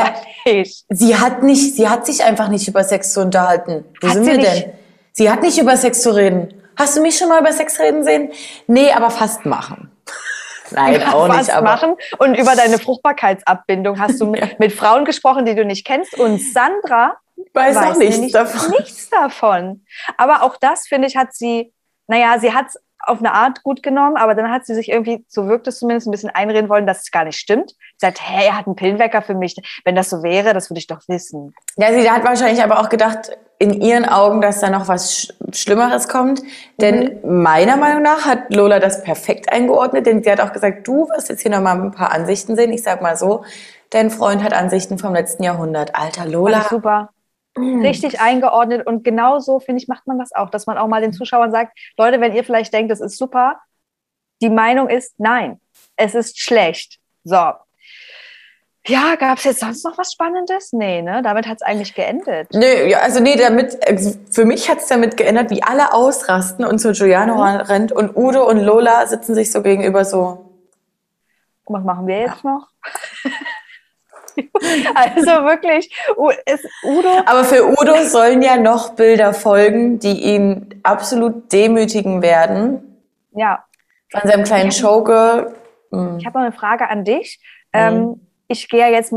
Hä? 0.44 0.64
Sie 0.90 1.16
hat 1.16 1.42
nicht, 1.42 1.74
sie 1.74 1.88
hat 1.88 2.06
sich 2.06 2.22
einfach 2.22 2.48
nicht 2.48 2.68
über 2.68 2.84
Sex 2.84 3.12
zu 3.12 3.20
unterhalten. 3.20 3.84
Wo 4.00 4.08
Hat 4.08 4.14
sind 4.14 4.24
sie 4.24 4.30
wir 4.30 4.38
nicht? 4.38 4.66
denn? 4.66 4.72
Sie 5.12 5.30
hat 5.30 5.42
nicht 5.42 5.58
über 5.58 5.76
Sex 5.76 6.02
zu 6.02 6.14
reden. 6.14 6.62
Hast 6.76 6.96
du 6.96 7.02
mich 7.02 7.18
schon 7.18 7.28
mal 7.28 7.40
über 7.40 7.52
Sex 7.52 7.78
reden 7.80 8.04
sehen? 8.04 8.30
Nee, 8.66 8.92
aber 8.92 9.10
fast 9.10 9.44
machen. 9.44 9.90
Nein, 10.70 11.02
auch 11.02 11.28
was 11.28 11.48
nicht, 11.48 11.54
aber. 11.54 11.64
machen. 11.64 11.96
Und 12.18 12.34
über 12.34 12.54
deine 12.56 12.78
Fruchtbarkeitsabbindung 12.78 14.00
hast 14.00 14.20
du 14.20 14.26
mit, 14.26 14.58
mit 14.58 14.72
Frauen 14.72 15.04
gesprochen, 15.04 15.44
die 15.44 15.54
du 15.54 15.64
nicht 15.64 15.86
kennst. 15.86 16.18
Und 16.18 16.40
Sandra 16.40 17.16
Weiß 17.54 17.76
auch 17.76 17.96
nichts 17.96 18.16
nämlich 18.16 18.32
davon. 18.32 18.70
nichts 18.70 19.10
davon. 19.10 19.84
Aber 20.16 20.42
auch 20.42 20.56
das, 20.60 20.86
finde 20.86 21.08
ich, 21.08 21.16
hat 21.16 21.34
sie, 21.34 21.72
naja, 22.06 22.38
sie 22.38 22.52
hat 22.52 22.66
es 22.68 22.76
auf 23.04 23.18
eine 23.18 23.34
Art 23.34 23.64
gut 23.64 23.82
genommen, 23.82 24.16
aber 24.16 24.36
dann 24.36 24.48
hat 24.52 24.64
sie 24.64 24.76
sich 24.76 24.88
irgendwie, 24.88 25.24
so 25.26 25.48
wirkt 25.48 25.66
es 25.66 25.80
zumindest, 25.80 26.06
ein 26.06 26.12
bisschen 26.12 26.30
einreden 26.30 26.68
wollen, 26.68 26.86
dass 26.86 27.02
es 27.02 27.10
gar 27.10 27.24
nicht 27.24 27.36
stimmt. 27.36 27.70
Sie 27.72 28.06
sagt, 28.06 28.20
hey, 28.22 28.46
er 28.46 28.56
hat 28.56 28.66
einen 28.68 28.76
Pillenwecker 28.76 29.22
für 29.22 29.34
mich. 29.34 29.56
Wenn 29.84 29.96
das 29.96 30.08
so 30.08 30.22
wäre, 30.22 30.54
das 30.54 30.70
würde 30.70 30.78
ich 30.78 30.86
doch 30.86 31.00
wissen. 31.08 31.52
Ja, 31.76 31.92
sie 31.92 32.08
hat 32.08 32.22
wahrscheinlich 32.24 32.62
aber 32.62 32.78
auch 32.78 32.88
gedacht, 32.88 33.32
in 33.58 33.72
ihren 33.80 34.04
Augen, 34.08 34.40
dass 34.40 34.60
da 34.60 34.70
noch 34.70 34.86
was 34.86 35.12
Sch 35.16 35.32
Schlimmeres 35.52 36.06
kommt. 36.08 36.42
Denn 36.80 37.20
Mhm. 37.24 37.42
meiner 37.42 37.76
Meinung 37.76 38.02
nach 38.02 38.24
hat 38.24 38.54
Lola 38.54 38.78
das 38.78 39.02
perfekt 39.02 39.52
eingeordnet, 39.52 40.06
denn 40.06 40.22
sie 40.22 40.30
hat 40.30 40.40
auch 40.40 40.52
gesagt, 40.52 40.86
du 40.86 41.08
wirst 41.08 41.28
jetzt 41.28 41.42
hier 41.42 41.50
nochmal 41.50 41.80
ein 41.80 41.90
paar 41.90 42.12
Ansichten 42.12 42.54
sehen. 42.56 42.72
Ich 42.72 42.82
sag 42.84 43.02
mal 43.02 43.16
so, 43.16 43.44
dein 43.90 44.10
Freund 44.10 44.42
hat 44.44 44.52
Ansichten 44.52 44.98
vom 44.98 45.12
letzten 45.14 45.42
Jahrhundert. 45.42 45.94
Alter, 45.96 46.24
Lola. 46.26 46.66
Super. 46.70 47.10
Richtig 47.56 48.20
eingeordnet 48.20 48.86
und 48.86 49.04
genau 49.04 49.38
so, 49.38 49.60
finde 49.60 49.82
ich, 49.82 49.88
macht 49.88 50.06
man 50.06 50.18
das 50.18 50.32
auch, 50.32 50.48
dass 50.48 50.66
man 50.66 50.78
auch 50.78 50.86
mal 50.88 51.02
den 51.02 51.12
Zuschauern 51.12 51.50
sagt, 51.50 51.78
Leute, 51.98 52.20
wenn 52.20 52.34
ihr 52.34 52.44
vielleicht 52.44 52.72
denkt, 52.72 52.90
das 52.90 53.00
ist 53.00 53.18
super, 53.18 53.60
die 54.40 54.48
Meinung 54.48 54.88
ist, 54.88 55.14
nein, 55.18 55.60
es 55.96 56.14
ist 56.14 56.40
schlecht. 56.40 56.98
So. 57.24 57.52
Ja, 58.86 59.14
gab 59.14 59.38
es 59.38 59.44
jetzt 59.44 59.60
sonst 59.60 59.84
noch 59.84 59.96
was 59.96 60.12
Spannendes? 60.12 60.72
Nee, 60.72 61.02
ne? 61.02 61.22
Damit 61.22 61.46
hat 61.46 61.58
es 61.58 61.62
eigentlich 61.62 61.94
geendet. 61.94 62.48
Nö, 62.52 62.88
ja, 62.88 62.98
also 62.98 63.20
nee, 63.20 63.36
damit, 63.36 63.78
also 63.86 64.18
für 64.30 64.44
mich 64.44 64.68
hat's 64.68 64.88
damit 64.88 65.16
geändert, 65.16 65.50
wie 65.50 65.62
alle 65.62 65.92
ausrasten 65.92 66.64
und 66.64 66.78
zu 66.80 66.92
Giuliano 66.92 67.34
Mhm. 67.34 67.60
rennt 67.60 67.92
und 67.92 68.16
Udo 68.16 68.48
und 68.48 68.58
Lola 68.58 69.06
sitzen 69.06 69.34
sich 69.36 69.52
so 69.52 69.62
gegenüber 69.62 70.04
so. 70.04 70.50
Was 71.66 71.84
machen 71.84 72.08
wir 72.08 72.18
jetzt 72.18 72.42
noch? 72.42 72.68
also 74.94 75.44
wirklich, 75.44 75.94
ist 76.46 76.66
Udo. 76.82 77.08
Aber 77.26 77.44
für 77.44 77.66
Udo 77.66 78.02
sollen 78.04 78.42
ja 78.42 78.56
noch 78.56 78.94
Bilder 78.94 79.34
folgen, 79.34 79.98
die 79.98 80.22
ihn 80.22 80.80
absolut 80.82 81.52
demütigen 81.52 82.22
werden. 82.22 83.02
Ja, 83.32 83.64
Von 84.10 84.28
seinem 84.28 84.44
kleinen 84.44 84.72
Showgirl. 84.72 85.54
ich 85.90 86.26
habe 86.26 86.38
noch 86.38 86.44
eine 86.44 86.52
Frage 86.52 86.88
an 86.88 87.04
dich. 87.04 87.40
Ähm, 87.72 88.20
ich 88.48 88.68
gehe 88.68 88.80
ja 88.80 88.88
jetzt, 88.88 89.14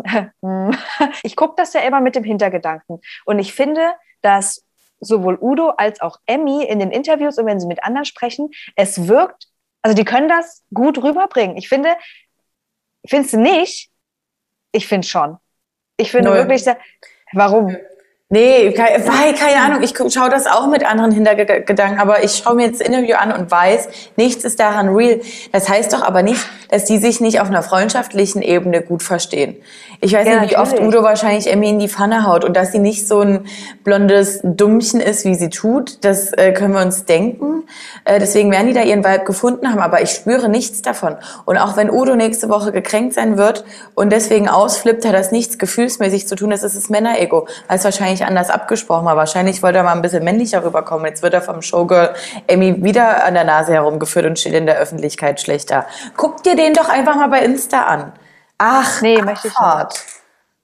ich 1.24 1.36
gucke 1.36 1.56
das 1.58 1.74
ja 1.74 1.82
immer 1.82 2.02
mit 2.02 2.16
dem 2.16 2.24
Hintergedanken. 2.24 3.02
Und 3.26 3.40
ich 3.40 3.54
finde, 3.54 3.94
dass 4.22 4.66
sowohl 5.00 5.38
Udo 5.40 5.70
als 5.70 6.02
auch 6.02 6.18
Emmy 6.26 6.64
in 6.64 6.80
den 6.80 6.92
Interviews 6.92 7.38
und 7.38 7.46
wenn 7.46 7.60
sie 7.60 7.68
mit 7.68 7.84
anderen 7.84 8.06
sprechen, 8.06 8.50
es 8.76 9.08
wirkt, 9.08 9.48
also 9.82 9.96
die 9.96 10.06
können 10.06 10.30
das 10.30 10.64
gut 10.74 11.04
rüberbringen. 11.04 11.58
Ich 11.58 11.70
finde, 11.70 11.96
findest 13.08 13.34
du 13.34 13.40
nicht? 13.40 13.92
Ich 14.76 14.88
finde 14.88 15.08
schon. 15.08 15.38
Ich 15.98 16.12
finde 16.12 16.30
Null. 16.30 16.38
wirklich, 16.40 16.64
sehr- 16.64 16.78
warum? 17.32 17.78
Nee, 18.28 18.72
keine, 18.74 19.08
weil, 19.08 19.34
keine 19.36 19.62
Ahnung, 19.62 19.84
ich 19.84 19.94
schaue 20.12 20.30
das 20.30 20.48
auch 20.48 20.68
mit 20.68 20.84
anderen 20.84 21.12
Hintergedanken, 21.12 22.00
aber 22.00 22.24
ich 22.24 22.38
schaue 22.38 22.56
mir 22.56 22.66
jetzt 22.66 22.82
das 22.82 22.88
Interview 22.88 23.16
an 23.16 23.32
und 23.32 23.52
weiß, 23.52 23.88
nichts 24.18 24.44
ist 24.44 24.60
daran 24.60 24.90
real. 24.90 25.22
Das 25.52 25.70
heißt 25.70 25.94
doch 25.94 26.02
aber 26.02 26.24
nicht, 26.24 26.42
dass 26.70 26.86
die 26.86 26.98
sich 26.98 27.22
nicht 27.22 27.40
auf 27.40 27.48
einer 27.48 27.62
freundschaftlichen 27.62 28.42
Ebene 28.42 28.82
gut 28.82 29.04
verstehen. 29.04 29.56
Ich 30.06 30.14
weiß 30.14 30.28
Ja, 30.28 30.40
nicht, 30.40 30.52
wie 30.52 30.58
oft 30.58 30.74
natürlich. 30.74 30.94
Udo 30.94 31.04
wahrscheinlich 31.04 31.52
Emmy 31.52 31.68
in 31.68 31.80
die 31.80 31.90
Pfanne 31.90 32.28
haut 32.28 32.46
und 32.46 32.56
dass 32.56 32.72
sie 32.72 32.78
nicht 32.78 33.08
so 33.08 33.22
ein 33.22 33.48
blondes 33.84 34.40
Dummchen 34.44 35.00
ist, 35.00 35.26
wie 35.26 35.34
sie 35.34 35.50
tut, 35.50 36.06
das 36.06 36.32
äh, 36.34 36.52
können 36.52 36.76
wir 36.76 36.82
uns 36.82 37.06
denken. 37.06 37.64
Äh, 38.04 38.20
deswegen 38.20 38.52
werden 38.52 38.68
die 38.68 38.74
da 38.74 38.84
ihren 38.84 39.04
Vibe 39.04 39.26
gefunden 39.26 39.72
haben, 39.72 39.80
aber 39.80 40.04
ich 40.04 40.12
spüre 40.12 40.48
nichts 40.48 40.84
davon. 40.84 41.16
Und 41.46 41.58
auch 41.58 41.76
wenn 41.76 41.90
Udo 41.90 42.16
nächste 42.16 42.50
Woche 42.50 42.72
gekränkt 42.72 43.16
sein 43.16 43.40
wird 43.40 43.66
und 43.96 44.12
deswegen 44.12 44.48
ausflippt, 44.48 45.08
hat 45.08 45.16
das 45.16 45.32
nichts 45.32 45.58
gefühlsmäßig 45.58 46.28
zu 46.28 46.36
tun, 46.36 46.52
das 46.52 46.62
ist 46.62 46.78
das 46.78 46.90
Männerego, 46.90 47.48
weil 47.68 47.78
es 47.80 47.84
wahrscheinlich 47.84 48.24
anders 48.26 48.52
abgesprochen 48.52 49.06
war. 49.06 49.18
Wahrscheinlich 49.18 49.64
wollte 49.64 49.80
er 49.80 49.86
mal 49.86 49.94
ein 49.94 50.04
bisschen 50.04 50.24
männlicher 50.24 50.64
rüberkommen. 50.64 51.08
Jetzt 51.08 51.24
wird 51.24 51.34
er 51.34 51.42
vom 51.42 51.64
Showgirl 51.64 52.14
Emmy 52.46 52.84
wieder 52.84 53.24
an 53.24 53.34
der 53.34 53.44
Nase 53.44 53.74
herumgeführt 53.74 54.28
und 54.28 54.38
steht 54.38 54.54
in 54.54 54.68
der 54.68 54.78
Öffentlichkeit 54.78 55.42
schlechter. 55.42 55.88
Guck 56.16 56.44
dir 56.44 56.56
den 56.56 56.76
doch 56.76 56.90
einfach 56.90 57.16
mal 57.16 57.30
bei 57.30 57.44
Insta 57.44 57.86
an. 57.86 58.14
Ach, 58.58 59.02
Nee, 59.02 59.22
möchte 59.22 59.48
ich 59.50 59.54
nicht. 59.60 60.06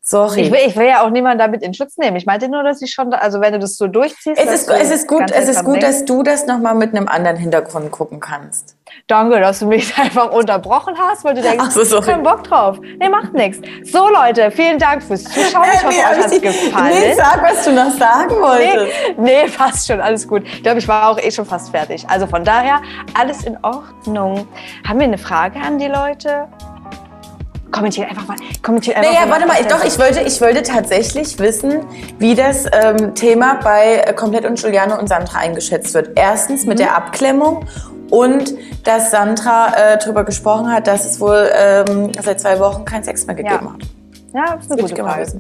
Sorry. 0.04 0.42
Ich 0.42 0.52
will, 0.52 0.60
ich 0.66 0.76
will 0.76 0.88
ja 0.88 1.04
auch 1.06 1.10
niemanden 1.12 1.38
damit 1.38 1.62
in 1.62 1.74
Schutz 1.76 1.96
nehmen. 1.98 2.18
Ich 2.18 2.26
meinte 2.26 2.50
nur, 2.50 2.64
dass 2.64 2.82
ich 2.82 2.92
schon, 2.92 3.14
also 3.14 3.40
wenn 3.40 3.54
du 3.54 3.60
das 3.60 3.78
so 3.78 3.88
durchziehst. 3.88 4.42
es 4.42 4.62
ist, 4.64 4.68
es 4.70 4.90
ist 4.92 5.08
gut, 5.08 5.30
es 5.32 5.48
ist 5.48 5.64
gut, 5.64 5.76
denkst. 5.76 5.86
dass 6.00 6.06
du 6.06 6.24
das 6.24 6.48
nochmal 6.48 6.74
mit 6.74 6.94
einem 6.96 7.08
anderen 7.08 7.38
Hintergrund 7.38 7.92
gucken 7.92 8.20
kannst. 8.20 8.76
Danke, 9.08 9.40
dass 9.40 9.60
du 9.60 9.68
mich 9.68 9.96
einfach 10.00 10.32
unterbrochen 10.32 10.96
hast, 10.98 11.24
weil 11.24 11.36
du 11.36 11.42
denkst, 11.44 11.64
Ach 11.68 11.72
so, 11.72 11.84
sorry. 11.86 12.08
keinen 12.08 12.24
Bock 12.24 12.44
drauf. 12.44 12.80
Nee, 12.82 13.10
macht 13.10 13.34
nichts. 13.34 13.60
So, 13.92 14.10
Leute, 14.10 14.50
vielen 14.52 14.80
Dank 14.80 15.04
fürs 15.04 15.24
Zuschauen. 15.24 15.66
Ich 15.72 15.84
hoffe, 15.86 15.88
euch 15.96 16.04
hat's 16.24 16.32
ich- 16.34 16.42
gefallen. 16.42 16.94
nee, 17.00 17.14
sag, 17.14 17.44
was 17.44 17.64
du 17.64 17.72
noch 17.72 17.92
sagen 17.92 18.32
wolltest. 18.42 18.92
Nee, 19.18 19.44
nee, 19.46 19.50
passt 19.56 19.88
schon, 19.88 20.02
alles 20.02 20.28
gut. 20.28 20.44
Ich 20.46 20.64
glaube, 20.64 20.80
ich 20.80 20.88
war 20.88 21.10
auch 21.10 21.20
eh 21.20 21.30
schon 21.32 21.46
fast 21.46 21.70
fertig. 21.70 22.06
Also 22.10 22.26
von 22.26 22.44
daher, 22.44 22.82
alles 23.18 23.44
in 23.46 23.56
Ordnung. 23.64 24.48
Haben 24.86 25.00
wir 25.00 25.06
eine 25.06 25.20
Frage 25.20 25.60
an 25.62 25.78
die 25.78 25.88
Leute? 25.88 26.48
Kommentiert 27.72 28.10
einfach 28.10 28.28
mal. 28.28 28.38
Kommentiert 28.62 28.98
einfach 28.98 29.12
Naja, 29.12 29.30
warte 29.30 29.48
mal, 29.48 29.58
ich, 29.62 29.68
doch, 29.68 29.84
ich 29.84 29.98
wollte, 29.98 30.22
ich 30.22 30.42
wollte 30.42 30.62
tatsächlich 30.62 31.40
wissen, 31.40 31.86
wie 32.20 32.36
das 32.36 32.66
ähm, 32.72 33.16
Thema 33.16 33.60
bei 33.64 34.04
äh, 34.06 34.14
Komplett 34.14 34.46
und 34.46 34.60
Giuliano 34.60 35.00
und 35.00 35.08
Sandra 35.08 35.40
eingeschätzt 35.40 35.94
wird. 35.94 36.12
Erstens 36.16 36.66
mit 36.66 36.80
der 36.80 36.96
Abklemmung 36.96 37.66
und 38.10 38.54
dass 38.84 39.12
Sandra 39.12 39.74
äh, 39.94 39.98
darüber 39.98 40.24
gesprochen 40.24 40.72
hat, 40.72 40.88
dass 40.88 41.06
es 41.06 41.20
wohl 41.20 41.50
ähm, 41.54 42.12
seit 42.22 42.42
zwei 42.42 42.60
Wochen 42.60 42.86
keinen 42.86 43.04
Sex 43.04 43.26
mehr 43.26 43.36
gegeben 43.36 43.74
hat. 43.74 43.82
Ja, 44.34 44.56
das 44.56 44.66
ist 44.66 44.72
eine 44.72 44.82
gute 44.82 45.02
mal 45.02 45.14
Frage. 45.14 45.40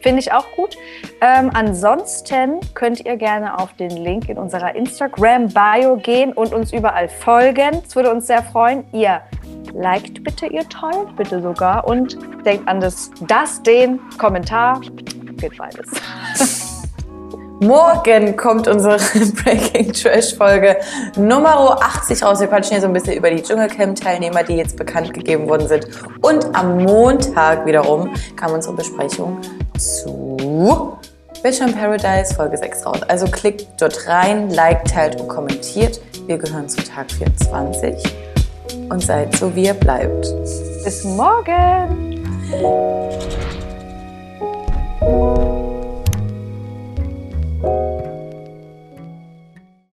Finde 0.00 0.20
ich 0.20 0.32
auch 0.32 0.46
gut. 0.56 0.76
Ähm, 1.20 1.50
ansonsten 1.52 2.60
könnt 2.74 3.04
ihr 3.04 3.16
gerne 3.16 3.58
auf 3.58 3.74
den 3.74 3.90
Link 3.90 4.28
in 4.30 4.38
unserer 4.38 4.74
Instagram-Bio 4.74 5.96
gehen 5.96 6.32
und 6.32 6.54
uns 6.54 6.72
überall 6.72 7.08
folgen. 7.08 7.82
Es 7.86 7.94
würde 7.96 8.10
uns 8.10 8.26
sehr 8.26 8.42
freuen. 8.42 8.84
Ihr 8.92 9.20
liked 9.74 10.22
bitte, 10.24 10.46
ihr 10.46 10.68
teilt 10.68 11.16
bitte 11.16 11.40
sogar 11.42 11.86
und 11.86 12.18
denkt 12.44 12.68
an 12.68 12.80
das, 12.80 13.10
das, 13.26 13.62
den 13.62 14.00
Kommentar. 14.18 14.80
Geht 15.36 15.56
beides. 15.56 15.88
Morgen 17.62 18.38
kommt 18.38 18.68
unsere 18.68 18.96
Breaking 19.44 19.92
Trash 19.92 20.34
Folge 20.34 20.78
Nummer 21.16 21.78
80 21.82 22.22
raus. 22.22 22.40
Wir 22.40 22.46
quatschen 22.46 22.72
hier 22.72 22.80
so 22.80 22.86
ein 22.86 22.94
bisschen 22.94 23.12
über 23.12 23.30
die 23.30 23.42
Dschungelcamp-Teilnehmer, 23.42 24.42
die 24.44 24.54
jetzt 24.54 24.78
bekannt 24.78 25.12
gegeben 25.12 25.46
worden 25.46 25.68
sind. 25.68 25.86
Und 26.22 26.46
am 26.54 26.78
Montag 26.78 27.66
wiederum 27.66 28.14
kam 28.36 28.52
unsere 28.52 28.74
Besprechung 28.74 29.38
zu 29.76 30.96
Bachelor 31.42 31.68
in 31.68 31.74
Paradise 31.74 32.34
Folge 32.34 32.56
6 32.56 32.86
raus. 32.86 33.02
Also 33.08 33.26
klickt 33.26 33.66
dort 33.78 34.08
rein, 34.08 34.48
liked, 34.48 34.90
teilt 34.90 35.20
und 35.20 35.28
kommentiert. 35.28 36.00
Wir 36.26 36.38
gehören 36.38 36.66
zu 36.66 36.82
Tag 36.82 37.10
24 37.12 38.29
und 38.88 39.02
seid 39.02 39.34
so, 39.36 39.54
wie 39.54 39.66
ihr 39.66 39.74
bleibt. 39.74 40.26
Bis 40.84 41.04
morgen! 41.04 42.10